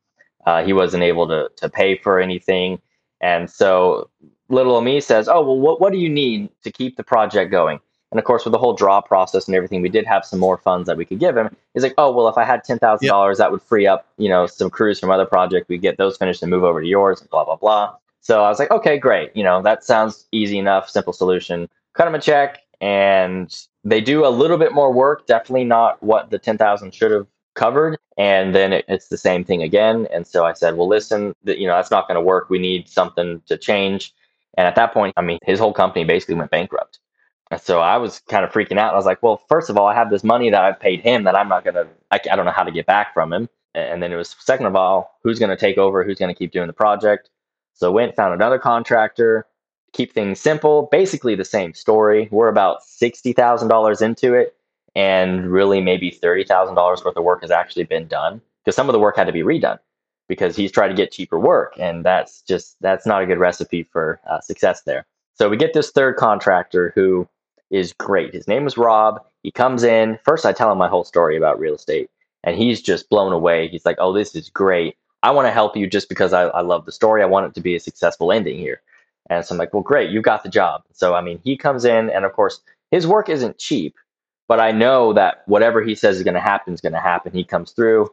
Uh, 0.45 0.63
he 0.63 0.73
wasn't 0.73 1.01
able 1.01 1.27
to, 1.27 1.49
to 1.57 1.69
pay 1.69 1.97
for 1.97 2.19
anything. 2.19 2.79
And 3.21 3.49
so 3.49 4.09
little 4.49 4.79
me 4.81 4.99
says, 5.01 5.27
"Oh, 5.27 5.41
well, 5.41 5.59
what 5.59 5.81
what 5.81 5.91
do 5.91 5.99
you 5.99 6.09
need 6.09 6.49
to 6.63 6.71
keep 6.71 6.97
the 6.97 7.03
project 7.03 7.51
going?" 7.51 7.79
And 8.11 8.19
of 8.19 8.25
course, 8.25 8.45
with 8.45 8.51
the 8.51 8.57
whole 8.57 8.73
draw 8.73 9.01
process 9.01 9.47
and 9.47 9.55
everything, 9.55 9.81
we 9.81 9.89
did 9.89 10.05
have 10.05 10.23
some 10.23 10.39
more 10.39 10.57
funds 10.57 10.87
that 10.87 10.97
we 10.97 11.05
could 11.05 11.19
give 11.19 11.35
him. 11.35 11.55
He's 11.73 11.83
like, 11.83 11.95
"Oh, 11.97 12.11
well, 12.11 12.27
if 12.27 12.37
I 12.37 12.43
had 12.43 12.63
ten 12.63 12.79
thousand 12.79 13.05
yep. 13.05 13.11
dollars, 13.11 13.37
that 13.39 13.51
would 13.51 13.61
free 13.61 13.87
up, 13.87 14.07
you 14.17 14.29
know, 14.29 14.45
some 14.47 14.69
crews 14.69 14.99
from 14.99 15.11
other 15.11 15.25
projects. 15.25 15.67
We 15.69 15.77
get 15.77 15.97
those 15.97 16.17
finished 16.17 16.41
and 16.41 16.51
move 16.51 16.63
over 16.63 16.81
to 16.81 16.87
yours, 16.87 17.21
and 17.21 17.29
blah 17.29 17.45
blah 17.45 17.55
blah." 17.55 17.95
So 18.21 18.43
I 18.43 18.49
was 18.49 18.59
like, 18.59 18.71
"Okay, 18.71 18.97
great. 18.97 19.35
You 19.35 19.43
know, 19.43 19.61
that 19.61 19.83
sounds 19.83 20.27
easy 20.31 20.57
enough, 20.57 20.89
simple 20.89 21.13
solution. 21.13 21.69
Cut 21.93 22.07
him 22.07 22.15
a 22.15 22.21
check, 22.21 22.59
and 22.81 23.55
they 23.83 24.01
do 24.01 24.25
a 24.25 24.29
little 24.29 24.57
bit 24.57 24.73
more 24.73 24.91
work. 24.91 25.27
Definitely 25.27 25.65
not 25.65 26.01
what 26.03 26.29
the 26.29 26.39
ten 26.39 26.57
thousand 26.57 26.93
should 26.93 27.11
have 27.11 27.27
covered 27.55 27.97
and 28.17 28.53
then 28.53 28.73
it, 28.73 28.85
it's 28.87 29.07
the 29.07 29.17
same 29.17 29.43
thing 29.43 29.63
again 29.63 30.07
and 30.13 30.27
so 30.27 30.45
i 30.45 30.53
said 30.53 30.75
well 30.75 30.87
listen 30.87 31.33
you 31.45 31.65
know 31.65 31.75
that's 31.75 31.89
not 31.89 32.07
going 32.07 32.15
to 32.15 32.21
work 32.21 32.49
we 32.49 32.59
need 32.59 32.87
something 32.87 33.41
to 33.47 33.57
change 33.57 34.13
and 34.57 34.67
at 34.67 34.75
that 34.75 34.93
point, 34.93 35.13
I 35.17 35.21
mean, 35.21 35.39
his 35.43 35.59
whole 35.59 35.73
company 35.73 36.05
basically 36.05 36.35
went 36.35 36.51
bankrupt. 36.51 36.99
And 37.51 37.61
so 37.61 37.79
I 37.79 37.97
was 37.97 38.19
kind 38.27 38.43
of 38.43 38.51
freaking 38.51 38.77
out. 38.79 38.93
I 38.93 38.97
was 38.97 39.05
like, 39.05 39.21
well, 39.21 39.41
first 39.49 39.69
of 39.69 39.77
all, 39.77 39.87
I 39.87 39.93
have 39.93 40.09
this 40.09 40.23
money 40.23 40.49
that 40.49 40.63
I've 40.63 40.79
paid 40.79 41.01
him 41.01 41.25
that 41.25 41.35
I'm 41.35 41.49
not 41.49 41.63
going 41.63 41.75
to, 41.75 41.87
I, 42.09 42.17
don't 42.17 42.45
know 42.45 42.51
how 42.51 42.63
to 42.63 42.71
get 42.71 42.85
back 42.85 43.13
from 43.13 43.31
him. 43.31 43.49
And 43.75 44.01
then 44.01 44.11
it 44.11 44.15
was, 44.15 44.35
second 44.39 44.65
of 44.65 44.75
all, 44.75 45.19
who's 45.23 45.37
going 45.37 45.49
to 45.49 45.57
take 45.57 45.77
over? 45.77 46.03
Who's 46.03 46.17
going 46.17 46.33
to 46.33 46.37
keep 46.37 46.51
doing 46.51 46.67
the 46.67 46.73
project? 46.73 47.29
So 47.73 47.91
went, 47.91 48.15
found 48.15 48.33
another 48.33 48.57
contractor, 48.57 49.45
keep 49.93 50.13
things 50.13 50.39
simple, 50.39 50.87
basically 50.91 51.35
the 51.35 51.45
same 51.45 51.73
story. 51.73 52.29
We're 52.31 52.47
about 52.47 52.79
$60,000 52.83 54.01
into 54.01 54.33
it. 54.33 54.55
And 54.95 55.51
really, 55.51 55.81
maybe 55.81 56.09
$30,000 56.09 57.05
worth 57.05 57.17
of 57.17 57.23
work 57.23 57.41
has 57.41 57.51
actually 57.51 57.83
been 57.83 58.07
done 58.07 58.41
because 58.63 58.77
some 58.77 58.87
of 58.87 58.93
the 58.93 58.99
work 58.99 59.17
had 59.17 59.27
to 59.27 59.33
be 59.33 59.41
redone 59.41 59.79
because 60.27 60.55
he's 60.55 60.71
trying 60.71 60.89
to 60.89 60.95
get 60.95 61.11
cheaper 61.11 61.39
work 61.39 61.73
and 61.79 62.03
that's 62.03 62.41
just 62.41 62.77
that's 62.81 63.05
not 63.05 63.21
a 63.21 63.25
good 63.25 63.39
recipe 63.39 63.83
for 63.83 64.19
uh, 64.29 64.39
success 64.41 64.83
there. 64.83 65.05
So 65.35 65.49
we 65.49 65.57
get 65.57 65.73
this 65.73 65.91
third 65.91 66.15
contractor 66.15 66.91
who 66.95 67.27
is 67.71 67.93
great. 67.93 68.33
His 68.33 68.47
name 68.47 68.67
is 68.67 68.77
rob. 68.77 69.21
He 69.43 69.51
comes 69.51 69.83
in. 69.83 70.19
First 70.23 70.45
i 70.45 70.53
tell 70.53 70.71
him 70.71 70.77
my 70.77 70.87
whole 70.87 71.03
story 71.03 71.37
about 71.37 71.59
real 71.59 71.75
estate 71.75 72.09
and 72.43 72.57
he's 72.57 72.81
just 72.81 73.09
blown 73.09 73.33
away. 73.33 73.67
He's 73.67 73.85
like 73.85 73.97
oh 73.99 74.13
this 74.13 74.35
is 74.35 74.49
great. 74.49 74.95
I 75.23 75.31
want 75.31 75.47
to 75.47 75.51
help 75.51 75.75
you 75.75 75.87
just 75.87 76.09
because 76.09 76.33
I, 76.33 76.43
I 76.43 76.61
love 76.61 76.85
the 76.85 76.91
story. 76.91 77.23
I 77.23 77.27
want 77.27 77.47
it 77.47 77.55
to 77.55 77.61
be 77.61 77.75
a 77.75 77.79
successful 77.79 78.31
ending 78.31 78.57
here. 78.59 78.81
And 79.29 79.45
so 79.45 79.53
i'm 79.55 79.59
like 79.59 79.73
well 79.73 79.83
great. 79.83 80.09
You 80.11 80.21
got 80.21 80.43
the 80.43 80.49
job. 80.49 80.83
So 80.93 81.15
i 81.15 81.21
mean 81.21 81.39
he 81.43 81.57
comes 81.57 81.85
in 81.85 82.09
and 82.09 82.25
of 82.25 82.33
course 82.33 82.61
his 82.91 83.07
work 83.07 83.29
isn't 83.29 83.57
cheap 83.57 83.95
but 84.47 84.59
i 84.59 84.71
know 84.71 85.13
that 85.13 85.43
whatever 85.47 85.81
he 85.83 85.95
says 85.95 86.17
is 86.17 86.23
going 86.23 86.35
to 86.35 86.39
happen 86.39 86.73
is 86.73 86.81
going 86.81 86.93
to 86.93 86.99
happen. 86.99 87.33
He 87.33 87.43
comes 87.43 87.71
through 87.71 88.09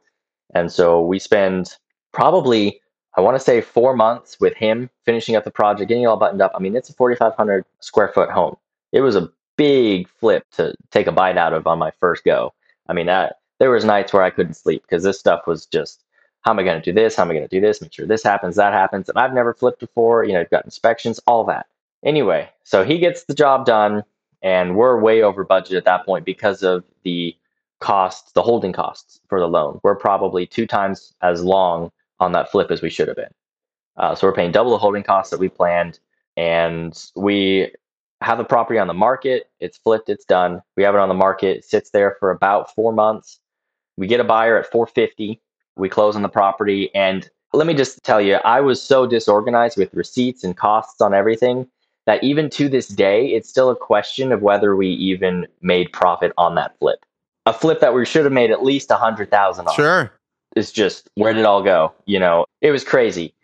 and 0.54 0.70
so 0.72 1.02
we 1.02 1.18
spend 1.18 1.76
probably 2.12 2.80
I 3.14 3.20
want 3.20 3.36
to 3.36 3.44
say 3.44 3.60
four 3.60 3.94
months 3.94 4.40
with 4.40 4.54
him 4.54 4.88
finishing 5.04 5.36
up 5.36 5.44
the 5.44 5.50
project, 5.50 5.88
getting 5.88 6.04
it 6.04 6.06
all 6.06 6.16
buttoned 6.16 6.40
up. 6.40 6.52
I 6.54 6.60
mean, 6.60 6.74
it's 6.74 6.88
a 6.88 6.94
4,500 6.94 7.64
square 7.80 8.08
foot 8.08 8.30
home. 8.30 8.56
It 8.92 9.02
was 9.02 9.16
a 9.16 9.30
big 9.56 10.08
flip 10.08 10.44
to 10.52 10.74
take 10.90 11.06
a 11.06 11.12
bite 11.12 11.36
out 11.36 11.52
of 11.52 11.66
on 11.66 11.78
my 11.78 11.90
first 12.00 12.24
go. 12.24 12.54
I 12.88 12.94
mean, 12.94 13.06
that 13.06 13.36
there 13.58 13.70
was 13.70 13.84
nights 13.84 14.12
where 14.12 14.22
I 14.22 14.30
couldn't 14.30 14.54
sleep 14.54 14.82
because 14.82 15.02
this 15.02 15.20
stuff 15.20 15.46
was 15.46 15.66
just, 15.66 16.04
how 16.40 16.52
am 16.52 16.58
I 16.58 16.62
going 16.62 16.80
to 16.80 16.90
do 16.90 16.94
this? 16.94 17.14
How 17.14 17.22
am 17.22 17.30
I 17.30 17.34
going 17.34 17.46
to 17.46 17.54
do 17.54 17.60
this? 17.60 17.82
Make 17.82 17.92
sure 17.92 18.06
this 18.06 18.22
happens, 18.22 18.56
that 18.56 18.72
happens. 18.72 19.08
And 19.08 19.18
I've 19.18 19.34
never 19.34 19.52
flipped 19.52 19.80
before. 19.80 20.24
You 20.24 20.32
know, 20.32 20.40
you've 20.40 20.50
got 20.50 20.64
inspections, 20.64 21.20
all 21.26 21.44
that. 21.44 21.66
Anyway, 22.04 22.48
so 22.64 22.82
he 22.82 22.98
gets 22.98 23.24
the 23.24 23.34
job 23.34 23.64
done, 23.64 24.02
and 24.42 24.74
we're 24.74 24.98
way 24.98 25.22
over 25.22 25.44
budget 25.44 25.76
at 25.76 25.84
that 25.84 26.04
point 26.04 26.24
because 26.24 26.62
of 26.62 26.82
the 27.04 27.36
costs, 27.78 28.32
the 28.32 28.42
holding 28.42 28.72
costs 28.72 29.20
for 29.28 29.38
the 29.38 29.46
loan. 29.46 29.78
We're 29.84 29.94
probably 29.94 30.46
two 30.46 30.66
times 30.66 31.14
as 31.22 31.44
long 31.44 31.92
on 32.22 32.32
that 32.32 32.50
flip 32.50 32.70
as 32.70 32.80
we 32.80 32.88
should 32.88 33.08
have 33.08 33.16
been. 33.16 33.34
Uh, 33.96 34.14
so 34.14 34.26
we're 34.26 34.32
paying 34.32 34.52
double 34.52 34.70
the 34.70 34.78
holding 34.78 35.02
costs 35.02 35.30
that 35.30 35.40
we 35.40 35.48
planned, 35.48 35.98
and 36.36 37.10
we 37.14 37.70
have 38.22 38.38
the 38.38 38.44
property 38.44 38.78
on 38.78 38.86
the 38.86 38.94
market. 38.94 39.50
It's 39.60 39.76
flipped. 39.76 40.08
It's 40.08 40.24
done. 40.24 40.62
We 40.76 40.82
have 40.84 40.94
it 40.94 41.00
on 41.00 41.08
the 41.08 41.14
market. 41.14 41.58
It 41.58 41.64
sits 41.64 41.90
there 41.90 42.16
for 42.18 42.30
about 42.30 42.74
four 42.74 42.92
months. 42.92 43.38
We 43.96 44.06
get 44.06 44.20
a 44.20 44.24
buyer 44.24 44.58
at 44.58 44.70
450. 44.70 45.40
We 45.76 45.88
close 45.88 46.16
on 46.16 46.22
the 46.22 46.28
property, 46.28 46.94
and 46.94 47.28
let 47.52 47.66
me 47.66 47.74
just 47.74 48.02
tell 48.02 48.20
you, 48.20 48.36
I 48.36 48.60
was 48.60 48.82
so 48.82 49.06
disorganized 49.06 49.76
with 49.76 49.92
receipts 49.92 50.42
and 50.44 50.56
costs 50.56 51.00
on 51.02 51.12
everything 51.12 51.66
that 52.06 52.24
even 52.24 52.48
to 52.50 52.68
this 52.68 52.88
day, 52.88 53.26
it's 53.26 53.48
still 53.48 53.70
a 53.70 53.76
question 53.76 54.32
of 54.32 54.42
whether 54.42 54.74
we 54.74 54.88
even 54.88 55.46
made 55.60 55.92
profit 55.92 56.32
on 56.38 56.54
that 56.54 56.78
flip. 56.78 57.04
A 57.46 57.52
flip 57.52 57.80
that 57.80 57.94
we 57.94 58.06
should 58.06 58.24
have 58.24 58.32
made 58.32 58.50
at 58.50 58.62
least 58.62 58.90
a 58.90 58.96
hundred 58.96 59.30
thousand. 59.30 59.68
Sure 59.74 60.12
is 60.56 60.72
just 60.72 61.08
where 61.14 61.32
did 61.32 61.40
it 61.40 61.46
all 61.46 61.62
go? 61.62 61.92
You 62.06 62.18
know, 62.18 62.46
it 62.60 62.70
was 62.70 62.84
crazy. 62.84 63.34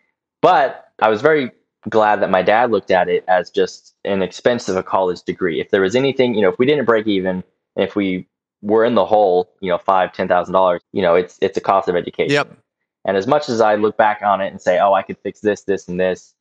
But 0.41 0.91
I 1.01 1.09
was 1.09 1.21
very 1.21 1.51
glad 1.89 2.21
that 2.21 2.29
my 2.29 2.41
dad 2.41 2.71
looked 2.71 2.91
at 2.91 3.07
it 3.07 3.23
as 3.27 3.49
just 3.49 3.95
an 4.05 4.21
expense 4.21 4.67
of 4.67 4.75
a 4.75 4.83
college 4.83 5.23
degree. 5.23 5.59
If 5.59 5.71
there 5.71 5.81
was 5.81 5.95
anything, 5.95 6.35
you 6.35 6.41
know, 6.41 6.49
if 6.49 6.59
we 6.59 6.65
didn't 6.65 6.85
break 6.85 7.07
even, 7.07 7.43
if 7.75 7.95
we 7.95 8.27
were 8.61 8.83
in 8.83 8.95
the 8.95 9.05
hole, 9.05 9.49
you 9.61 9.69
know, 9.69 9.77
five, 9.77 10.13
ten 10.13 10.27
thousand 10.27 10.53
dollars, 10.53 10.81
you 10.91 11.01
know, 11.01 11.15
it's 11.15 11.37
it's 11.41 11.57
a 11.57 11.61
cost 11.61 11.87
of 11.87 11.95
education. 11.95 12.33
Yep. 12.33 12.57
And 13.05 13.17
as 13.17 13.27
much 13.27 13.49
as 13.49 13.61
I 13.61 13.75
look 13.75 13.97
back 13.97 14.21
on 14.21 14.41
it 14.41 14.47
and 14.47 14.61
say, 14.61 14.77
oh, 14.79 14.93
I 14.93 15.03
could 15.03 15.17
fix 15.17 15.39
this, 15.39 15.63
this, 15.63 15.87
and 15.87 15.99
this, 15.99 16.35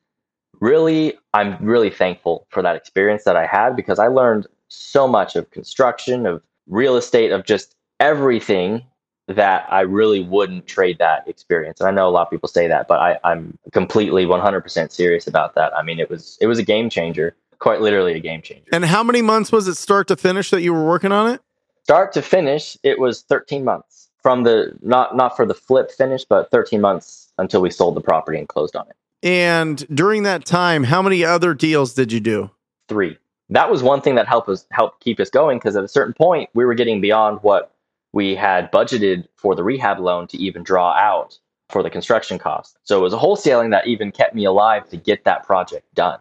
really, 0.60 1.16
I'm 1.32 1.56
really 1.64 1.90
thankful 1.90 2.46
for 2.50 2.62
that 2.62 2.74
experience 2.74 3.24
that 3.24 3.36
I 3.36 3.46
had 3.46 3.76
because 3.76 4.00
I 4.00 4.08
learned 4.08 4.48
so 4.66 5.06
much 5.06 5.36
of 5.36 5.50
construction, 5.50 6.26
of 6.26 6.42
real 6.66 6.96
estate, 6.96 7.30
of 7.30 7.44
just 7.44 7.76
everything 8.00 8.82
that 9.28 9.66
I 9.70 9.82
really 9.82 10.20
wouldn't 10.20 10.66
trade 10.66 10.98
that 10.98 11.28
experience. 11.28 11.80
And 11.80 11.88
I 11.88 11.92
know 11.92 12.08
a 12.08 12.10
lot 12.10 12.22
of 12.22 12.30
people 12.30 12.48
say 12.48 12.66
that, 12.66 12.88
but 12.88 12.98
I, 12.98 13.18
I'm 13.24 13.56
completely 13.72 14.24
100% 14.24 14.90
serious 14.90 15.26
about 15.26 15.54
that. 15.54 15.76
I 15.76 15.82
mean, 15.82 16.00
it 16.00 16.08
was 16.10 16.38
it 16.40 16.46
was 16.46 16.58
a 16.58 16.62
game 16.62 16.88
changer, 16.88 17.36
quite 17.58 17.80
literally 17.80 18.14
a 18.14 18.20
game 18.20 18.40
changer. 18.40 18.64
And 18.72 18.84
how 18.84 19.02
many 19.02 19.20
months 19.20 19.52
was 19.52 19.68
it 19.68 19.74
start 19.74 20.08
to 20.08 20.16
finish 20.16 20.50
that 20.50 20.62
you 20.62 20.72
were 20.72 20.84
working 20.84 21.12
on 21.12 21.30
it? 21.30 21.42
Start 21.84 22.12
to 22.14 22.22
finish, 22.22 22.76
it 22.82 22.98
was 22.98 23.22
13 23.22 23.64
months 23.64 24.08
from 24.22 24.44
the 24.44 24.72
not 24.82 25.16
not 25.16 25.36
for 25.36 25.46
the 25.46 25.54
flip 25.54 25.90
finish, 25.90 26.24
but 26.24 26.50
13 26.50 26.80
months 26.80 27.32
until 27.38 27.60
we 27.60 27.70
sold 27.70 27.94
the 27.94 28.00
property 28.00 28.38
and 28.38 28.48
closed 28.48 28.76
on 28.76 28.86
it. 28.88 28.96
And 29.22 29.86
during 29.94 30.22
that 30.22 30.44
time, 30.44 30.84
how 30.84 31.02
many 31.02 31.24
other 31.24 31.52
deals 31.54 31.94
did 31.94 32.12
you 32.12 32.20
do? 32.20 32.50
Three. 32.88 33.18
That 33.50 33.70
was 33.70 33.82
one 33.82 34.00
thing 34.00 34.14
that 34.14 34.28
helped 34.28 34.48
us 34.48 34.66
help 34.70 35.00
keep 35.00 35.20
us 35.20 35.30
going 35.30 35.58
because 35.58 35.76
at 35.76 35.84
a 35.84 35.88
certain 35.88 36.14
point 36.14 36.50
we 36.54 36.64
were 36.64 36.74
getting 36.74 37.00
beyond 37.00 37.40
what 37.42 37.72
we 38.12 38.34
had 38.34 38.70
budgeted 38.72 39.26
for 39.36 39.54
the 39.54 39.62
rehab 39.62 39.98
loan 39.98 40.26
to 40.28 40.38
even 40.38 40.62
draw 40.62 40.92
out 40.92 41.38
for 41.68 41.82
the 41.82 41.90
construction 41.90 42.38
cost. 42.38 42.78
So 42.82 42.98
it 42.98 43.02
was 43.02 43.12
a 43.12 43.18
wholesaling 43.18 43.70
that 43.70 43.86
even 43.86 44.10
kept 44.10 44.34
me 44.34 44.44
alive 44.44 44.88
to 44.88 44.96
get 44.96 45.24
that 45.24 45.44
project 45.44 45.94
done. 45.94 46.18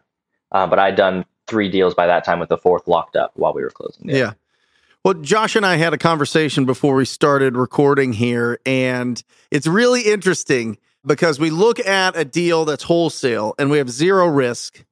Uh, 0.52 0.67
but 0.67 0.80
I'd 0.80 0.95
done 0.95 1.26
three 1.47 1.69
deals 1.69 1.93
by 1.93 2.08
that 2.08 2.26
time 2.26 2.39
with 2.39 2.50
the 2.50 2.58
fourth 2.58 2.88
locked 2.88 3.15
up 3.15 3.32
while 3.36 3.54
we 3.54 3.62
were 3.62 3.69
closing. 3.69 4.10
Yeah. 4.10 4.34
Well, 5.04 5.13
Josh 5.13 5.56
and 5.56 5.65
I 5.65 5.78
had 5.78 5.93
a 5.93 5.97
conversation 5.97 6.65
before 6.65 6.95
we 6.95 7.06
started 7.06 7.56
recording 7.56 8.12
here, 8.12 8.60
and 8.65 9.23
it's 9.52 9.67
really 9.67 10.02
interesting 10.02 10.78
because 11.06 11.39
we 11.39 11.50
look 11.50 11.80
at 11.80 12.17
a 12.17 12.26
deal 12.26 12.65
that's 12.65 12.84
wholesale 12.84 13.56
and 13.58 13.69
we 13.69 13.78
have 13.78 13.89
zero 13.89 14.28
risk. 14.28 14.84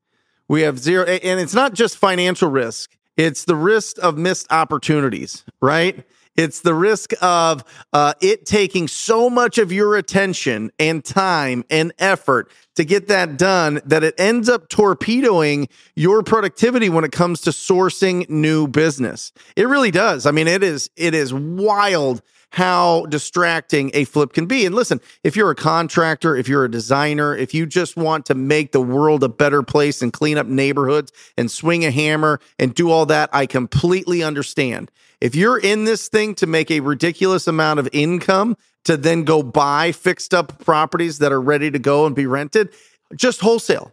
We 0.48 0.62
have 0.62 0.80
zero, 0.80 1.06
and 1.06 1.40
it's 1.40 1.54
not 1.54 1.74
just 1.74 1.98
financial 1.98 2.50
risk, 2.50 2.96
it's 3.18 3.46
the 3.46 3.56
risk 3.56 3.98
of 4.02 4.18
missed 4.18 4.48
opportunities, 4.52 5.44
right? 5.62 6.06
It's 6.36 6.62
the 6.62 6.74
risk 6.74 7.12
of 7.22 7.64
uh, 7.94 8.14
it 8.22 8.46
taking 8.46 8.88
so 8.88 9.30
much 9.30 9.58
of 9.58 9.72
your 9.72 9.96
attention 9.96 10.72
and 10.80 11.04
time 11.04 11.64
and 11.70 11.94
effort 11.98 12.52
to 12.76 12.84
get 12.84 13.08
that 13.08 13.38
done 13.38 13.80
that 13.86 14.04
it 14.04 14.16
ends 14.18 14.50
up 14.50 14.68
torpedoing 14.68 15.70
your 15.96 16.24
productivity 16.24 16.90
when 16.90 17.06
it 17.06 17.12
comes 17.12 17.42
to 17.42 17.52
sourcing 17.52 18.30
new 18.30 18.68
business. 18.68 19.32
It 19.56 19.68
really 19.68 19.92
does. 19.92 20.26
I 20.26 20.32
mean, 20.32 20.48
it 20.48 20.64
is 20.64 20.90
it 20.96 21.14
is 21.14 21.34
wild 21.34 22.22
how 22.52 23.06
distracting 23.08 23.92
a 23.94 24.06
flip 24.06 24.34
can 24.34 24.46
be. 24.46 24.66
And 24.66 24.74
listen, 24.74 25.02
if 25.24 25.36
you're 25.36 25.52
a 25.52 25.56
contractor, 25.56 26.36
if 26.36 26.48
you're 26.48 26.66
a 26.66 26.72
designer, 26.72 27.36
if 27.36 27.54
you 27.54 27.66
just 27.66 27.98
want 27.98 28.26
to 28.28 28.36
make 28.36 28.72
the 28.72 28.82
world 28.82 29.24
a 29.24 29.30
better 29.30 29.64
place 29.64 30.02
and 30.02 30.14
clean 30.14 30.38
up 30.38 30.48
neighborhoods 30.48 31.12
and 31.38 31.52
swing 31.52 31.86
a 31.86 31.92
hammer 31.92 32.40
and 32.58 32.74
do 32.74 32.90
all 32.92 33.06
that, 33.08 33.30
I 33.34 33.46
completely 33.46 34.24
understand. 34.24 34.92
If 35.22 35.36
you're 35.36 35.60
in 35.60 35.86
this 35.86 36.08
thing 36.08 36.36
to 36.36 36.48
make 36.48 36.72
a 36.72 36.80
ridiculous 36.82 37.48
amount 37.48 37.80
of 37.80 37.90
income 37.92 38.58
to 38.86 38.96
then 38.98 39.24
go 39.24 39.44
buy 39.44 39.92
fixed 39.92 40.34
up 40.34 40.64
properties 40.64 41.20
that 41.20 41.32
are 41.32 41.42
ready 41.42 41.72
to 41.72 41.80
go 41.80 42.06
and 42.06 42.16
be 42.16 42.28
rented, 42.28 42.70
just 43.16 43.42
wholesale. 43.42 43.92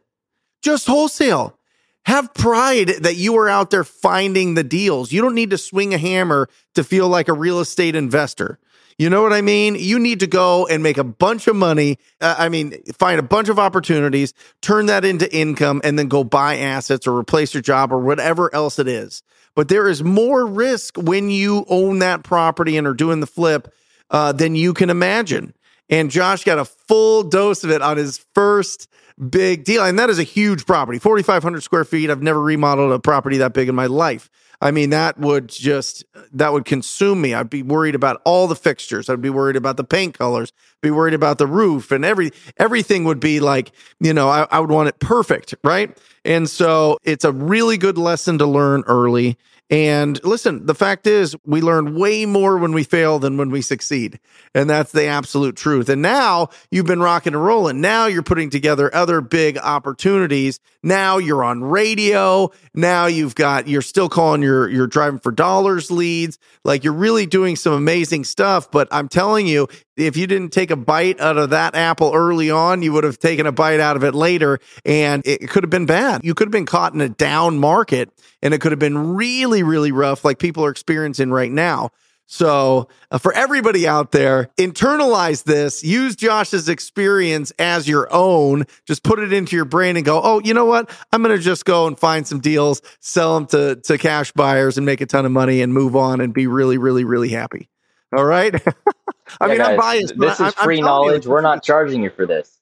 Just 0.62 0.87
wholesale. 0.87 1.59
Have 2.05 2.35
pride 2.35 2.88
that 3.03 3.17
you 3.17 3.37
are 3.37 3.49
out 3.49 3.71
there 3.71 3.85
finding 3.85 4.55
the 4.55 4.65
deals. 4.65 5.12
You 5.12 5.23
don't 5.23 5.35
need 5.35 5.51
to 5.51 5.59
swing 5.59 5.95
a 5.95 5.99
hammer 5.99 6.49
to 6.75 6.83
feel 6.83 7.09
like 7.09 7.29
a 7.29 7.33
real 7.33 7.61
estate 7.61 7.95
investor. 7.95 8.59
You 8.99 9.09
know 9.09 9.23
what 9.23 9.33
I 9.33 9.41
mean? 9.41 9.75
You 9.77 9.99
need 9.99 10.21
to 10.21 10.27
go 10.27 10.67
and 10.67 10.83
make 10.83 10.99
a 10.99 11.05
bunch 11.05 11.47
of 11.47 11.57
money. 11.57 11.99
Uh, 12.21 12.35
I 12.38 12.49
mean, 12.49 12.83
find 12.99 13.19
a 13.19 13.23
bunch 13.23 13.49
of 13.49 13.59
opportunities, 13.59 14.35
turn 14.61 14.87
that 14.87 15.05
into 15.05 15.33
income, 15.35 15.81
and 15.83 15.99
then 15.99 16.09
go 16.09 16.25
buy 16.25 16.59
assets 16.59 17.07
or 17.07 17.17
replace 17.17 17.55
your 17.55 17.62
job 17.62 17.93
or 17.93 17.99
whatever 17.99 18.55
else 18.55 18.79
it 18.79 18.88
is. 18.88 19.23
But 19.55 19.69
there 19.69 19.88
is 19.88 20.03
more 20.03 20.47
risk 20.47 20.97
when 20.97 21.31
you 21.31 21.65
own 21.69 22.01
that 22.01 22.23
property 22.23 22.77
and 22.77 22.87
are 22.87 22.95
doing 22.95 23.21
the 23.21 23.27
flip 23.27 23.73
uh, 24.11 24.33
than 24.33 24.55
you 24.55 24.75
can 24.75 24.91
imagine. 24.91 25.55
And 25.88 26.11
Josh 26.11 26.45
got 26.45 26.59
a 26.59 26.65
full 26.65 27.23
dose 27.23 27.65
of 27.65 27.71
it 27.71 27.83
on 27.83 27.97
his 27.97 28.25
first 28.35 28.88
big 29.29 29.64
deal. 29.64 29.85
And 29.85 29.98
that 29.98 30.11
is 30.11 30.18
a 30.18 30.25
huge 30.25 30.66
property 30.66 30.98
4,500 30.98 31.62
square 31.62 31.85
feet. 31.85 32.11
I've 32.11 32.22
never 32.22 32.40
remodeled 32.40 32.92
a 32.92 32.98
property 32.98 33.38
that 33.38 33.53
big 33.53 33.68
in 33.68 33.75
my 33.75 33.87
life. 33.87 34.31
I 34.62 34.70
mean, 34.70 34.90
that 34.90 35.18
would 35.18 35.48
just 35.48 36.05
that 36.33 36.53
would 36.53 36.64
consume 36.64 37.20
me. 37.20 37.35
I'd 37.35 37.51
be 37.51 37.64
worried 37.64 37.96
about 37.96 38.22
all 38.25 38.46
the 38.46 38.55
fixtures. 38.55 39.09
I'd 39.09 39.20
be 39.20 39.29
worried 39.29 39.57
about 39.57 39.77
the 39.77 39.85
paint 39.85 40.16
colors. 40.16 40.53
Be 40.81 40.92
worried 40.92 41.14
about 41.14 41.38
the 41.38 41.48
roof 41.48 41.90
and 41.90 42.05
every 42.05 42.31
everything 42.59 43.03
would 43.05 43.18
be 43.18 43.40
like 43.40 43.72
you 44.01 44.14
know 44.14 44.29
I, 44.29 44.46
I 44.53 44.61
would 44.61 44.70
want 44.70 44.88
it 44.88 45.01
perfect, 45.01 45.55
right? 45.64 45.96
And 46.24 46.48
so 46.48 46.98
it's 47.02 47.24
a 47.24 47.32
really 47.32 47.78
good 47.78 47.98
lesson 47.98 48.38
to 48.38 48.46
learn 48.46 48.85
early. 48.87 49.37
And 49.70 50.22
listen, 50.22 50.66
the 50.66 50.74
fact 50.74 51.06
is, 51.06 51.35
we 51.46 51.62
learn 51.62 51.98
way 51.98 52.26
more 52.26 52.58
when 52.58 52.72
we 52.72 52.82
fail 52.85 53.18
than 53.18 53.38
when 53.38 53.48
we 53.48 53.62
succeed. 53.62 54.20
And 54.54 54.68
that's 54.68 54.92
the 54.92 55.06
absolute 55.06 55.56
truth. 55.56 55.88
And 55.88 56.02
now 56.02 56.50
you've 56.70 56.85
been 56.85 57.00
rocking 57.00 57.32
and 57.32 57.42
rolling. 57.42 57.80
Now 57.80 58.04
you're 58.04 58.22
putting 58.22 58.50
together 58.50 58.94
other 58.94 59.22
big 59.22 59.56
opportunities. 59.56 60.61
Now 60.82 61.16
you're 61.16 61.42
on 61.42 61.64
radio. 61.64 62.50
Now 62.74 63.06
you've 63.06 63.35
got, 63.35 63.66
you're 63.66 63.80
still 63.80 64.11
calling 64.11 64.42
your, 64.42 64.68
you're 64.68 64.87
driving 64.87 65.20
for 65.20 65.32
dollars 65.32 65.90
leads. 65.90 66.38
Like 66.66 66.85
you're 66.85 66.92
really 66.92 67.24
doing 67.24 67.56
some 67.56 67.72
amazing 67.72 68.24
stuff. 68.24 68.70
But 68.70 68.88
I'm 68.90 69.08
telling 69.08 69.46
you, 69.46 69.68
if 69.96 70.16
you 70.16 70.26
didn't 70.26 70.50
take 70.50 70.70
a 70.70 70.76
bite 70.76 71.20
out 71.20 71.37
of 71.37 71.50
that 71.50 71.74
apple 71.74 72.12
early 72.14 72.50
on, 72.50 72.83
you 72.83 72.92
would 72.92 73.05
have 73.05 73.18
taken 73.18 73.46
a 73.46 73.52
bite 73.52 73.81
out 73.81 73.96
of 73.96 74.05
it 74.05 74.14
later 74.14 74.59
and 74.85 75.22
it 75.26 75.48
could 75.48 75.62
have 75.62 75.70
been 75.70 75.87
bad. 75.87 76.24
You 76.24 76.35
could 76.35 76.48
have 76.48 76.52
been 76.52 76.66
caught 76.66 76.94
in 76.94 77.00
a 77.00 77.09
down 77.09 77.59
market 77.59 78.11
and 78.42 78.55
it 78.55 78.61
could 78.61 78.72
have 78.72 78.78
been 78.78 79.14
really, 79.14 79.62
really 79.62 79.92
rough, 79.92 80.24
like 80.24 80.38
people 80.38 80.64
are 80.64 80.70
experiencing 80.70 81.31
right 81.31 81.50
now. 81.50 81.90
So, 82.26 82.88
uh, 83.11 83.18
for 83.18 83.35
everybody 83.35 83.87
out 83.87 84.12
there, 84.12 84.48
internalize 84.57 85.44
this, 85.44 85.85
use 85.85 86.16
Josh's 86.16 86.66
experience 86.70 87.50
as 87.59 87.87
your 87.87 88.09
own. 88.11 88.64
Just 88.87 89.02
put 89.02 89.18
it 89.18 89.35
into 89.35 89.55
your 89.55 89.66
brain 89.66 89.96
and 89.96 90.05
go, 90.05 90.18
oh, 90.22 90.40
you 90.42 90.55
know 90.55 90.64
what? 90.64 90.88
I'm 91.12 91.22
going 91.22 91.37
to 91.37 91.42
just 91.42 91.66
go 91.66 91.87
and 91.87 91.98
find 91.98 92.26
some 92.26 92.40
deals, 92.40 92.81
sell 93.00 93.35
them 93.35 93.46
to, 93.48 93.76
to 93.83 93.98
cash 93.98 94.33
buyers 94.33 94.78
and 94.78 94.87
make 94.87 95.02
a 95.02 95.07
ton 95.07 95.26
of 95.26 95.33
money 95.33 95.61
and 95.61 95.74
move 95.74 95.94
on 95.94 96.22
and 96.22 96.33
be 96.33 96.46
really, 96.46 96.78
really, 96.78 97.05
really 97.05 97.28
happy. 97.28 97.68
All 98.12 98.25
right. 98.25 98.55
I 99.40 99.46
Yeah, 99.46 99.53
mean, 99.53 99.61
I'm 99.61 99.77
guys, 99.77 99.77
biased. 99.77 100.18
This 100.18 100.40
is 100.40 100.55
I'm 100.59 100.64
free 100.64 100.77
you 100.79 100.85
knowledge. 100.85 101.27
We're 101.27 101.40
not 101.40 101.62
charging 101.62 102.03
you 102.03 102.11
for 102.11 102.27
this. 102.27 102.59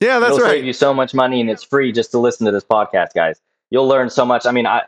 Yeah, 0.00 0.18
that's 0.20 0.36
It'll 0.36 0.38
right. 0.38 0.52
save 0.52 0.64
you 0.64 0.72
so 0.72 0.94
much 0.94 1.14
money, 1.14 1.40
and 1.40 1.50
it's 1.50 1.62
free 1.64 1.92
just 1.92 2.10
to 2.12 2.18
listen 2.18 2.46
to 2.46 2.52
this 2.52 2.64
podcast, 2.64 3.14
guys. 3.14 3.40
You'll 3.70 3.88
learn 3.88 4.10
so 4.10 4.24
much. 4.24 4.46
I 4.46 4.52
mean, 4.52 4.66
I 4.66 4.82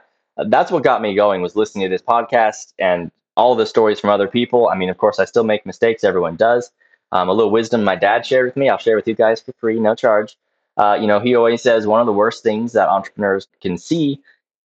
that's 0.46 0.70
what 0.70 0.82
got 0.84 1.02
me 1.02 1.14
going 1.14 1.42
was 1.42 1.56
listening 1.56 1.84
to 1.84 1.90
this 1.90 2.02
podcast 2.02 2.72
and 2.78 3.10
all 3.36 3.54
the 3.54 3.66
stories 3.66 4.00
from 4.00 4.10
other 4.10 4.28
people. 4.28 4.68
I 4.68 4.76
mean, 4.76 4.88
of 4.88 4.98
course, 4.98 5.18
I 5.18 5.24
still 5.24 5.44
make 5.44 5.66
mistakes. 5.66 6.04
Everyone 6.04 6.36
does. 6.36 6.70
Um, 7.12 7.28
a 7.28 7.32
little 7.32 7.50
wisdom 7.50 7.84
my 7.84 7.96
dad 7.96 8.24
shared 8.24 8.46
with 8.46 8.56
me. 8.56 8.68
I'll 8.68 8.78
share 8.78 8.96
with 8.96 9.08
you 9.08 9.14
guys 9.14 9.40
for 9.40 9.52
free, 9.54 9.80
no 9.80 9.94
charge. 9.94 10.36
Uh, 10.76 10.96
you 11.00 11.06
know, 11.06 11.20
he 11.20 11.34
always 11.34 11.60
says 11.62 11.86
one 11.86 12.00
of 12.00 12.06
the 12.06 12.12
worst 12.12 12.42
things 12.42 12.72
that 12.72 12.88
entrepreneurs 12.88 13.48
can 13.60 13.76
see 13.76 14.20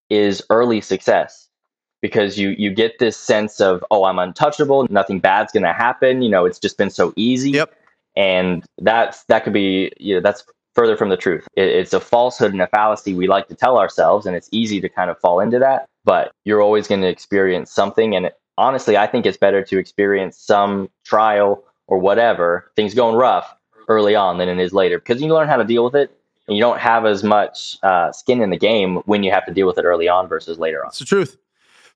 is 0.08 0.42
early 0.50 0.80
success 0.80 1.45
because 2.06 2.38
you 2.38 2.50
you 2.50 2.70
get 2.70 2.98
this 2.98 3.16
sense 3.16 3.60
of 3.60 3.84
oh 3.90 4.04
I'm 4.04 4.18
untouchable, 4.18 4.86
nothing 4.90 5.18
bad's 5.18 5.52
going 5.52 5.64
to 5.64 5.72
happen. 5.72 6.22
You 6.22 6.30
know, 6.30 6.44
it's 6.44 6.58
just 6.58 6.78
been 6.78 6.90
so 6.90 7.12
easy. 7.16 7.50
Yep. 7.50 7.74
And 8.16 8.64
that's 8.78 9.24
that 9.24 9.44
could 9.44 9.52
be 9.52 9.92
you 9.98 10.14
know 10.14 10.20
that's 10.20 10.44
further 10.74 10.96
from 10.96 11.08
the 11.08 11.16
truth. 11.16 11.46
It, 11.56 11.68
it's 11.68 11.92
a 11.92 12.00
falsehood 12.00 12.52
and 12.52 12.62
a 12.62 12.66
fallacy 12.68 13.14
we 13.14 13.26
like 13.26 13.48
to 13.48 13.54
tell 13.54 13.78
ourselves, 13.78 14.26
and 14.26 14.36
it's 14.36 14.48
easy 14.52 14.80
to 14.80 14.88
kind 14.88 15.10
of 15.10 15.18
fall 15.18 15.40
into 15.40 15.58
that. 15.58 15.86
But 16.04 16.32
you're 16.44 16.62
always 16.62 16.86
going 16.86 17.00
to 17.00 17.08
experience 17.08 17.72
something, 17.72 18.14
and 18.14 18.26
it, 18.26 18.38
honestly, 18.56 18.96
I 18.96 19.06
think 19.06 19.26
it's 19.26 19.36
better 19.36 19.62
to 19.64 19.78
experience 19.78 20.38
some 20.38 20.88
trial 21.04 21.64
or 21.88 21.98
whatever 21.98 22.70
things 22.76 22.94
going 22.94 23.16
rough 23.16 23.54
early 23.88 24.14
on 24.14 24.38
than 24.38 24.48
it 24.48 24.58
is 24.58 24.72
later 24.72 24.98
because 24.98 25.20
you 25.20 25.32
learn 25.32 25.48
how 25.48 25.56
to 25.56 25.64
deal 25.64 25.84
with 25.84 25.94
it. 25.94 26.12
And 26.48 26.56
you 26.56 26.62
don't 26.62 26.78
have 26.78 27.06
as 27.06 27.24
much 27.24 27.76
uh, 27.82 28.12
skin 28.12 28.40
in 28.40 28.50
the 28.50 28.56
game 28.56 28.98
when 29.06 29.24
you 29.24 29.32
have 29.32 29.44
to 29.46 29.52
deal 29.52 29.66
with 29.66 29.78
it 29.78 29.84
early 29.84 30.08
on 30.08 30.28
versus 30.28 30.60
later 30.60 30.84
on. 30.84 30.90
It's 30.90 31.00
the 31.00 31.04
truth. 31.04 31.36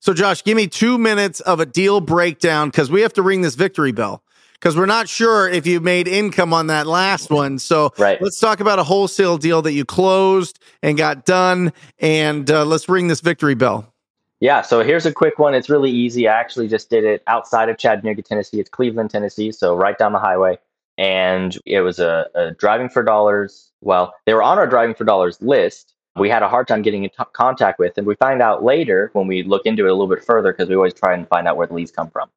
So, 0.00 0.14
Josh, 0.14 0.42
give 0.42 0.56
me 0.56 0.66
two 0.66 0.96
minutes 0.96 1.40
of 1.40 1.60
a 1.60 1.66
deal 1.66 2.00
breakdown 2.00 2.68
because 2.68 2.90
we 2.90 3.02
have 3.02 3.12
to 3.14 3.22
ring 3.22 3.42
this 3.42 3.54
victory 3.54 3.92
bell 3.92 4.22
because 4.54 4.74
we're 4.74 4.86
not 4.86 5.08
sure 5.08 5.48
if 5.48 5.66
you 5.66 5.78
made 5.78 6.08
income 6.08 6.54
on 6.54 6.68
that 6.68 6.86
last 6.86 7.30
one. 7.30 7.58
So, 7.58 7.92
Right. 7.98 8.20
let's 8.20 8.38
talk 8.38 8.60
about 8.60 8.78
a 8.78 8.84
wholesale 8.84 9.36
deal 9.36 9.60
that 9.62 9.72
you 9.72 9.84
closed 9.84 10.58
and 10.82 10.96
got 10.96 11.26
done, 11.26 11.72
and 11.98 12.50
uh, 12.50 12.64
let's 12.64 12.88
ring 12.88 13.08
this 13.08 13.20
victory 13.20 13.54
bell. 13.54 13.92
Yeah, 14.40 14.62
so 14.62 14.82
here's 14.82 15.04
a 15.04 15.12
quick 15.12 15.38
one. 15.38 15.54
It's 15.54 15.68
really 15.68 15.90
easy. 15.90 16.26
I 16.26 16.40
actually 16.40 16.66
just 16.66 16.88
did 16.88 17.04
it 17.04 17.22
outside 17.26 17.68
of 17.68 17.76
Chattanooga, 17.76 18.22
Tennessee. 18.22 18.58
It's 18.58 18.70
Cleveland, 18.70 19.10
Tennessee, 19.10 19.52
so 19.52 19.76
right 19.76 19.98
down 19.98 20.12
the 20.12 20.18
highway. 20.18 20.58
And 20.96 21.58
it 21.66 21.82
was 21.82 21.98
a, 21.98 22.26
a 22.34 22.50
driving 22.52 22.88
for 22.88 23.02
dollars. 23.02 23.70
Well, 23.82 24.14
they 24.24 24.32
were 24.32 24.42
on 24.42 24.56
our 24.56 24.66
driving 24.66 24.94
for 24.94 25.04
dollars 25.04 25.40
list. 25.42 25.89
We 26.16 26.29
had 26.29 26.42
a 26.42 26.49
hard 26.49 26.68
time 26.68 26.83
getting 26.83 27.05
in 27.05 27.11
t- 27.11 27.25
contact 27.33 27.79
with, 27.79 27.96
and 27.96 28.07
we 28.07 28.14
find 28.16 28.42
out 28.42 28.64
later 28.64 29.11
when 29.12 29.27
we 29.27 29.42
look 29.42 29.64
into 29.64 29.87
it 29.87 29.90
a 29.90 29.94
little 29.94 30.14
bit 30.14 30.25
further 30.25 30.53
because 30.53 30.68
we 30.68 30.75
always 30.75 30.94
try 30.94 31.14
and 31.14 31.29
find 31.29 31.46
out 31.46 31.57
where 31.57 31.66
the 31.66 31.75
leads 31.75 31.90
come 31.90 32.11
from. 32.11 32.29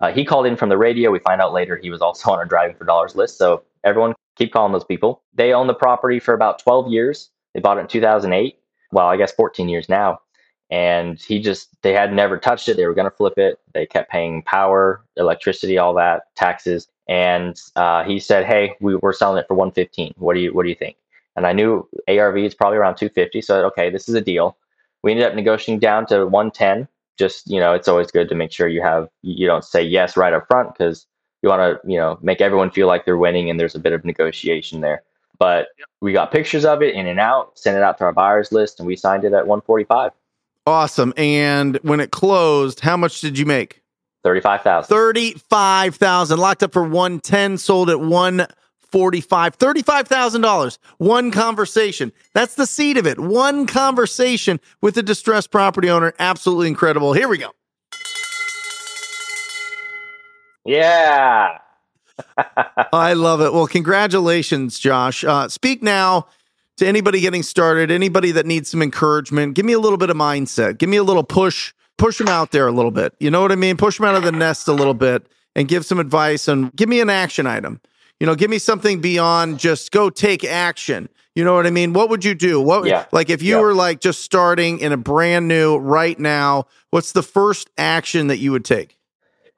Uh, 0.00 0.12
he 0.12 0.24
called 0.24 0.46
in 0.46 0.56
from 0.56 0.68
the 0.68 0.78
radio. 0.78 1.10
We 1.10 1.18
find 1.20 1.40
out 1.40 1.52
later 1.52 1.76
he 1.76 1.90
was 1.90 2.00
also 2.00 2.30
on 2.32 2.38
our 2.38 2.44
driving 2.44 2.76
for 2.76 2.84
dollars 2.84 3.16
list. 3.16 3.38
So 3.38 3.64
everyone 3.84 4.14
keep 4.36 4.52
calling 4.52 4.72
those 4.72 4.84
people. 4.84 5.22
They 5.34 5.52
own 5.52 5.66
the 5.66 5.74
property 5.74 6.20
for 6.20 6.34
about 6.34 6.58
12 6.60 6.90
years. 6.90 7.30
They 7.54 7.60
bought 7.60 7.78
it 7.78 7.82
in 7.82 7.88
2008. 7.88 8.58
Well, 8.92 9.06
I 9.06 9.16
guess 9.16 9.32
14 9.32 9.68
years 9.68 9.88
now 9.88 10.20
and 10.70 11.20
he 11.20 11.40
just 11.40 11.68
they 11.82 11.92
had 11.92 12.12
never 12.12 12.38
touched 12.38 12.68
it 12.68 12.76
they 12.76 12.86
were 12.86 12.94
going 12.94 13.08
to 13.08 13.16
flip 13.16 13.34
it 13.36 13.60
they 13.72 13.86
kept 13.86 14.10
paying 14.10 14.42
power 14.42 15.04
electricity 15.16 15.78
all 15.78 15.94
that 15.94 16.22
taxes 16.34 16.88
and 17.08 17.60
uh, 17.76 18.02
he 18.02 18.18
said 18.18 18.44
hey 18.44 18.74
we, 18.80 18.96
we're 18.96 19.12
selling 19.12 19.38
it 19.38 19.46
for 19.46 19.54
115 19.54 20.12
what 20.16 20.34
do 20.34 20.40
you 20.40 20.52
what 20.52 20.64
do 20.64 20.68
you 20.68 20.74
think 20.74 20.96
and 21.36 21.46
i 21.46 21.52
knew 21.52 21.88
arv 22.08 22.36
is 22.36 22.54
probably 22.54 22.78
around 22.78 22.96
250 22.96 23.40
so 23.40 23.54
I 23.54 23.58
said, 23.58 23.64
okay 23.66 23.90
this 23.90 24.08
is 24.08 24.14
a 24.14 24.20
deal 24.20 24.56
we 25.02 25.12
ended 25.12 25.26
up 25.26 25.34
negotiating 25.34 25.78
down 25.78 26.06
to 26.06 26.26
110 26.26 26.88
just 27.18 27.48
you 27.50 27.60
know 27.60 27.72
it's 27.72 27.88
always 27.88 28.10
good 28.10 28.28
to 28.28 28.34
make 28.34 28.52
sure 28.52 28.68
you 28.68 28.82
have 28.82 29.08
you 29.22 29.46
don't 29.46 29.64
say 29.64 29.82
yes 29.82 30.16
right 30.16 30.32
up 30.32 30.46
front 30.48 30.72
because 30.72 31.06
you 31.42 31.48
want 31.48 31.60
to 31.60 31.90
you 31.90 31.98
know 31.98 32.18
make 32.22 32.40
everyone 32.40 32.70
feel 32.70 32.86
like 32.86 33.04
they're 33.04 33.16
winning 33.16 33.50
and 33.50 33.58
there's 33.60 33.74
a 33.74 33.80
bit 33.80 33.92
of 33.92 34.04
negotiation 34.04 34.80
there 34.80 35.02
but 35.38 35.68
we 36.00 36.12
got 36.12 36.32
pictures 36.32 36.64
of 36.64 36.82
it 36.82 36.94
in 36.94 37.06
and 37.06 37.20
out 37.20 37.58
sent 37.58 37.76
it 37.76 37.82
out 37.82 37.98
to 37.98 38.04
our 38.04 38.12
buyers 38.12 38.52
list 38.52 38.80
and 38.80 38.86
we 38.86 38.96
signed 38.96 39.24
it 39.24 39.32
at 39.32 39.46
145 39.46 40.12
Awesome. 40.66 41.14
And 41.16 41.76
when 41.82 42.00
it 42.00 42.10
closed, 42.10 42.80
how 42.80 42.96
much 42.96 43.20
did 43.20 43.38
you 43.38 43.46
make? 43.46 43.82
35000 44.24 44.88
Thirty-five 44.88 45.94
thousand. 45.94 46.38
Locked 46.38 46.64
up 46.64 46.72
for 46.72 46.82
one 46.82 47.20
ten. 47.20 47.56
Sold 47.56 47.88
at 47.88 48.00
one 48.00 48.48
forty-five. 48.96 49.56
Thirty-five 49.56 50.08
thousand 50.08 50.40
dollars. 50.40 50.78
One 50.96 51.30
conversation. 51.30 52.12
That's 52.32 52.54
the 52.54 52.64
seed 52.64 52.96
of 52.96 53.06
it. 53.06 53.20
One 53.20 53.66
conversation 53.66 54.58
with 54.80 54.96
a 54.96 55.02
distressed 55.02 55.50
property 55.50 55.90
owner. 55.90 56.14
Absolutely 56.18 56.68
incredible. 56.68 57.12
Here 57.12 57.28
we 57.28 57.36
go. 57.36 57.50
Yeah. 60.64 61.58
I 62.92 63.12
love 63.12 63.42
it. 63.42 63.52
Well, 63.52 63.66
congratulations, 63.66 64.78
Josh. 64.78 65.24
Uh, 65.24 65.48
speak 65.48 65.82
now 65.82 66.28
to 66.78 66.86
anybody 66.86 67.20
getting 67.20 67.42
started, 67.42 67.90
anybody 67.90 68.32
that 68.32 68.46
needs 68.46 68.70
some 68.70 68.80
encouragement. 68.80 69.54
Give 69.54 69.66
me 69.66 69.74
a 69.74 69.78
little 69.78 69.98
bit 69.98 70.08
of 70.08 70.16
mindset. 70.16 70.78
Give 70.78 70.88
me 70.88 70.96
a 70.96 71.04
little 71.04 71.22
push. 71.22 71.74
Push 71.98 72.16
them 72.16 72.28
out 72.28 72.50
there 72.50 72.66
a 72.66 72.72
little 72.72 72.90
bit. 72.90 73.14
You 73.20 73.30
know 73.30 73.42
what 73.42 73.52
I 73.52 73.56
mean? 73.56 73.76
Push 73.76 73.98
them 73.98 74.06
out 74.06 74.14
of 74.14 74.22
the 74.22 74.32
nest 74.32 74.68
a 74.68 74.72
little 74.72 74.94
bit 74.94 75.26
and 75.54 75.68
give 75.68 75.84
some 75.84 75.98
advice 75.98 76.48
and 76.48 76.74
give 76.74 76.88
me 76.88 77.00
an 77.00 77.10
action 77.10 77.46
item. 77.46 77.80
You 78.20 78.26
know, 78.26 78.34
give 78.34 78.50
me 78.50 78.58
something 78.58 79.00
beyond 79.00 79.58
just 79.58 79.92
go 79.92 80.08
take 80.10 80.44
action. 80.44 81.08
You 81.34 81.44
know 81.44 81.54
what 81.54 81.66
I 81.66 81.70
mean? 81.70 81.92
What 81.92 82.08
would 82.08 82.24
you 82.24 82.34
do? 82.34 82.60
What 82.60 82.86
Yeah. 82.86 83.04
like 83.12 83.28
if 83.28 83.42
you 83.42 83.56
Yeah. 83.56 83.60
were 83.60 83.74
like 83.74 84.00
just 84.00 84.22
starting 84.22 84.78
in 84.78 84.92
a 84.92 84.96
brand 84.96 85.48
new 85.48 85.76
right 85.76 86.18
now, 86.18 86.66
what's 86.90 87.12
the 87.12 87.22
first 87.22 87.68
action 87.76 88.28
that 88.28 88.38
you 88.38 88.52
would 88.52 88.64
take? 88.64 88.96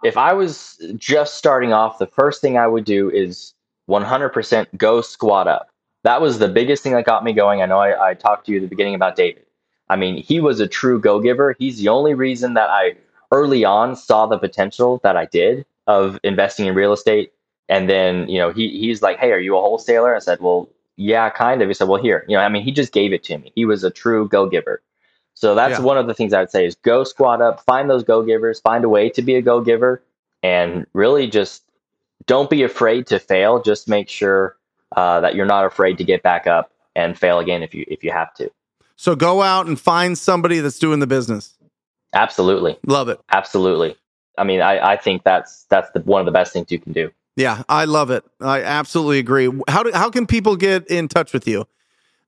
if 0.05 0.17
I 0.17 0.33
was 0.33 0.81
just 0.97 1.35
starting 1.35 1.73
off, 1.73 1.99
the 1.99 2.07
first 2.07 2.41
thing 2.41 2.57
I 2.57 2.69
would 2.69 2.85
do 2.85 3.11
is 3.11 3.53
100% 3.89 4.69
go 4.77 5.01
squad 5.01 5.49
up. 5.49 5.71
That 6.05 6.21
was 6.21 6.39
the 6.39 6.49
biggest 6.49 6.83
thing 6.85 6.93
that 6.93 7.05
got 7.05 7.25
me 7.25 7.33
going. 7.33 7.63
I 7.63 7.67
know 7.67 7.81
I, 7.81 8.11
I 8.11 8.15
talked 8.15 8.47
to 8.47 8.53
you 8.53 8.59
at 8.59 8.63
the 8.63 8.69
beginning 8.69 8.95
about 8.95 9.17
David. 9.17 9.45
I 9.89 9.97
mean, 9.97 10.23
he 10.23 10.41
was 10.41 10.61
a 10.61 10.69
true 10.69 11.01
go 11.01 11.21
giver. 11.21 11.57
He's 11.59 11.79
the 11.79 11.89
only 11.89 12.15
reason 12.15 12.55
that 12.55 12.71
I 12.71 12.95
early 13.33 13.65
on 13.65 13.97
saw 13.97 14.27
the 14.27 14.39
potential 14.39 15.01
that 15.03 15.17
I 15.17 15.25
did 15.27 15.67
of 15.89 16.21
investing 16.23 16.67
in 16.67 16.75
real 16.77 16.93
estate. 16.93 17.33
And 17.69 17.89
then, 17.89 18.29
you 18.29 18.39
know, 18.39 18.51
he 18.53 18.69
he's 18.79 19.03
like, 19.03 19.19
Hey, 19.19 19.33
are 19.33 19.39
you 19.39 19.57
a 19.57 19.61
wholesaler? 19.61 20.15
I 20.15 20.21
said, 20.21 20.41
Well, 20.41 20.69
yeah, 20.97 21.31
kind 21.31 21.63
of. 21.63 21.69
He 21.69 21.75
said, 21.75 21.89
Well, 21.89 22.01
here, 22.03 22.25
you 22.29 22.37
know, 22.37 22.43
I 22.43 22.49
mean, 22.49 22.63
he 22.63 22.73
just 22.73 22.93
gave 22.93 23.13
it 23.13 23.23
to 23.25 23.39
me. 23.39 23.53
He 23.55 23.65
was 23.65 23.85
a 23.85 23.91
true 23.91 24.29
go 24.29 24.49
giver. 24.49 24.83
So 25.35 25.55
that's 25.55 25.79
Yeah. 25.79 25.85
one 25.85 25.99
of 25.99 26.07
the 26.07 26.15
things 26.15 26.33
I 26.33 26.41
would 26.41 26.51
say 26.51 26.67
is 26.67 26.75
go 26.77 27.05
squad 27.05 27.41
up, 27.41 27.61
find 27.65 27.89
those 27.89 28.03
go 28.05 28.23
givers, 28.23 28.59
find 28.61 28.85
a 28.85 28.89
way 28.89 29.09
to 29.11 29.23
be 29.23 29.37
a 29.37 29.43
go 29.43 29.61
giver, 29.61 30.03
and 30.43 30.87
really 30.95 31.29
just 31.29 31.63
don't 32.27 32.51
be 32.51 32.63
afraid 32.63 33.07
to 33.09 33.19
fail. 33.19 33.63
Just 33.63 33.89
make 33.89 34.09
sure 34.09 34.57
uh, 34.97 35.21
that 35.21 35.35
you're 35.35 35.47
not 35.47 35.65
afraid 35.65 35.99
to 35.99 36.05
get 36.05 36.23
back 36.23 36.47
up 36.47 36.73
and 36.97 37.17
fail 37.19 37.39
again 37.39 37.63
if 37.63 37.75
you 37.75 37.85
if 37.89 38.03
you 38.03 38.11
have 38.11 38.35
to. 38.35 38.51
So 38.97 39.15
go 39.15 39.43
out 39.43 39.67
and 39.67 39.79
find 39.79 40.19
somebody 40.19 40.59
that's 40.59 40.79
doing 40.79 40.99
the 40.99 41.07
business. 41.07 41.55
Absolutely, 42.15 42.79
Love 42.87 43.09
it. 43.09 43.21
absolutely. 43.31 43.97
I 44.39 44.45
mean, 44.45 44.61
I, 44.61 44.93
I 44.93 44.97
think 44.97 45.23
that's 45.25 45.65
that's 45.69 45.91
the, 45.91 46.01
one 46.01 46.21
of 46.21 46.27
the 46.27 46.33
best 46.33 46.53
things 46.53 46.73
you 46.73 46.79
can 46.81 46.93
do. 46.93 47.11
Yeah, 47.39 47.63
I 47.69 47.85
love 47.85 48.11
it. 48.11 48.25
I 48.41 48.63
absolutely 48.63 49.21
agree. 49.21 49.49
How 49.69 49.85
do, 49.85 49.93
how 49.95 50.11
can 50.11 50.27
people 50.27 50.57
get 50.57 50.89
in 50.89 51.07
touch 51.07 51.33
with 51.33 51.47
you? 51.47 51.67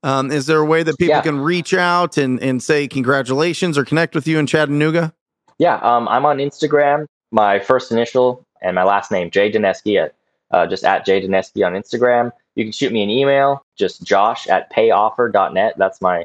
Um, 0.05 0.31
is 0.31 0.47
there 0.47 0.59
a 0.59 0.65
way 0.65 0.85
that 0.85 0.97
people 0.99 1.17
Yeah. 1.17 1.21
can 1.21 1.41
reach 1.41 1.75
out 1.75 2.17
and, 2.17 2.41
and 2.41 2.63
say 2.63 2.87
congratulations 2.87 3.77
or 3.77 3.85
connect 3.85 4.15
with 4.15 4.29
you 4.29 4.39
in 4.39 4.47
Chattanooga? 4.47 5.13
Yeah, 5.59 5.75
um, 5.83 6.07
I'm 6.07 6.25
on 6.25 6.39
Instagram. 6.39 7.07
My 7.33 7.59
first 7.59 7.91
initial 7.91 8.47
and 8.63 8.77
my 8.77 8.85
last 8.85 9.11
name, 9.11 9.33
Jay 9.33 9.51
Dineski, 9.51 10.01
at 10.01 10.15
uh, 10.53 10.67
just 10.69 10.85
at 10.85 11.05
Jay 11.05 11.21
Dineski 11.21 11.67
on 11.67 11.73
Instagram. 11.73 12.31
You 12.55 12.65
can 12.65 12.73
shoot 12.73 12.93
me 12.93 13.03
an 13.03 13.11
email, 13.11 13.65
just 13.77 14.05
Josh 14.05 14.47
at 14.47 14.73
payoffer.net. 14.73 15.75
That's 15.77 16.01
my 16.01 16.25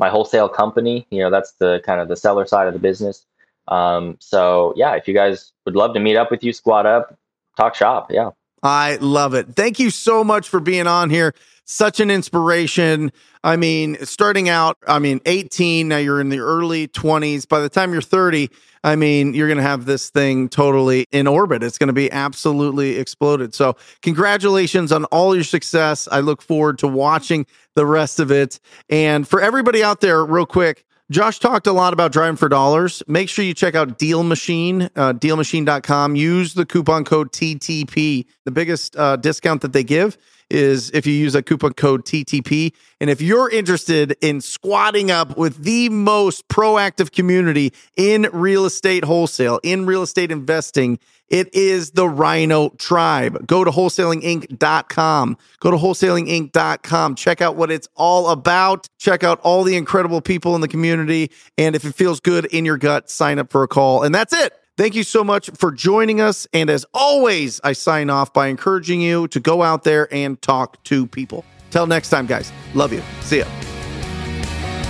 my 0.00 0.08
wholesale 0.10 0.48
company. 0.48 1.06
You 1.10 1.22
know, 1.22 1.30
that's 1.30 1.52
the 1.52 1.80
kind 1.86 2.00
of 2.00 2.08
the 2.08 2.16
seller 2.16 2.46
side 2.46 2.66
of 2.66 2.72
the 2.72 2.80
business. 2.80 3.24
Um, 3.68 4.16
so 4.18 4.74
yeah, 4.76 4.94
if 4.96 5.06
you 5.06 5.14
guys 5.14 5.52
would 5.66 5.76
love 5.76 5.94
to 5.94 6.00
meet 6.00 6.16
up 6.16 6.32
with 6.32 6.42
you, 6.42 6.52
squad 6.52 6.84
up, 6.84 7.16
talk 7.56 7.74
shop. 7.74 8.10
Yeah. 8.10 8.30
I 8.62 8.96
love 8.96 9.34
it. 9.34 9.54
Thank 9.54 9.78
you 9.78 9.90
so 9.90 10.24
much 10.24 10.48
for 10.48 10.58
being 10.58 10.86
on 10.86 11.10
here. 11.10 11.34
Such 11.66 12.00
an 12.00 12.10
inspiration. 12.10 13.12
I 13.42 13.56
mean, 13.56 13.96
starting 14.04 14.48
out, 14.48 14.78
I 14.86 14.98
mean, 14.98 15.20
18, 15.26 15.88
now 15.88 15.98
you're 15.98 16.20
in 16.20 16.30
the 16.30 16.40
early 16.40 16.88
20s. 16.88 17.46
By 17.46 17.60
the 17.60 17.68
time 17.68 17.92
you're 17.92 18.02
30, 18.02 18.50
I 18.82 18.96
mean, 18.96 19.34
you're 19.34 19.48
going 19.48 19.58
to 19.58 19.62
have 19.62 19.84
this 19.84 20.10
thing 20.10 20.48
totally 20.48 21.06
in 21.10 21.26
orbit. 21.26 21.62
It's 21.62 21.78
going 21.78 21.88
to 21.88 21.94
be 21.94 22.10
absolutely 22.10 22.98
exploded. 22.98 23.54
So, 23.54 23.76
congratulations 24.02 24.92
on 24.92 25.04
all 25.06 25.34
your 25.34 25.44
success. 25.44 26.06
I 26.10 26.20
look 26.20 26.42
forward 26.42 26.78
to 26.78 26.88
watching 26.88 27.46
the 27.74 27.86
rest 27.86 28.20
of 28.20 28.30
it. 28.30 28.60
And 28.90 29.26
for 29.26 29.40
everybody 29.40 29.82
out 29.82 30.00
there, 30.00 30.24
real 30.24 30.46
quick, 30.46 30.84
Josh 31.10 31.38
talked 31.38 31.66
a 31.66 31.72
lot 31.72 31.92
about 31.92 32.12
driving 32.12 32.36
for 32.36 32.48
dollars. 32.48 33.02
Make 33.06 33.28
sure 33.28 33.44
you 33.44 33.52
check 33.52 33.74
out 33.74 33.98
Deal 33.98 34.22
Machine, 34.22 34.88
uh, 34.96 35.12
dealmachine.com. 35.12 36.16
Use 36.16 36.54
the 36.54 36.64
coupon 36.64 37.04
code 37.04 37.30
TTP. 37.30 38.24
The 38.44 38.50
biggest 38.50 38.96
uh, 38.96 39.16
discount 39.16 39.60
that 39.62 39.74
they 39.74 39.84
give 39.84 40.16
is 40.50 40.90
if 40.90 41.06
you 41.06 41.12
use 41.12 41.34
a 41.34 41.42
coupon 41.42 41.72
code 41.74 42.04
TTP. 42.04 42.72
And 43.00 43.10
if 43.10 43.20
you're 43.20 43.50
interested 43.50 44.16
in 44.20 44.38
squadding 44.38 45.10
up 45.10 45.36
with 45.36 45.64
the 45.64 45.88
most 45.88 46.48
proactive 46.48 47.12
community 47.12 47.72
in 47.96 48.28
real 48.32 48.64
estate 48.64 49.04
wholesale, 49.04 49.60
in 49.62 49.86
real 49.86 50.02
estate 50.02 50.30
investing, 50.30 50.98
it 51.28 51.54
is 51.54 51.92
the 51.92 52.08
Rhino 52.08 52.68
Tribe. 52.70 53.46
Go 53.46 53.64
to 53.64 53.70
wholesalinginc.com. 53.70 55.38
Go 55.60 55.70
to 55.70 55.76
wholesalinginc.com. 55.76 57.14
Check 57.14 57.40
out 57.40 57.56
what 57.56 57.70
it's 57.70 57.88
all 57.96 58.28
about. 58.28 58.86
Check 58.98 59.24
out 59.24 59.40
all 59.40 59.64
the 59.64 59.76
incredible 59.76 60.20
people 60.20 60.54
in 60.54 60.60
the 60.60 60.68
community. 60.68 61.30
And 61.56 61.74
if 61.74 61.84
it 61.84 61.94
feels 61.94 62.20
good 62.20 62.44
in 62.46 62.64
your 62.64 62.76
gut, 62.76 63.10
sign 63.10 63.38
up 63.38 63.50
for 63.50 63.62
a 63.62 63.68
call. 63.68 64.02
And 64.02 64.14
that's 64.14 64.32
it. 64.32 64.52
Thank 64.76 64.96
you 64.96 65.04
so 65.04 65.22
much 65.22 65.50
for 65.54 65.70
joining 65.70 66.20
us. 66.20 66.48
And 66.52 66.68
as 66.68 66.84
always, 66.92 67.60
I 67.62 67.74
sign 67.74 68.10
off 68.10 68.32
by 68.32 68.48
encouraging 68.48 69.00
you 69.00 69.28
to 69.28 69.38
go 69.38 69.62
out 69.62 69.84
there 69.84 70.12
and 70.12 70.40
talk 70.42 70.82
to 70.84 71.06
people. 71.06 71.44
Till 71.70 71.86
next 71.86 72.10
time, 72.10 72.26
guys. 72.26 72.52
Love 72.74 72.92
you. 72.92 73.02
See 73.20 73.38
ya. 73.38 73.46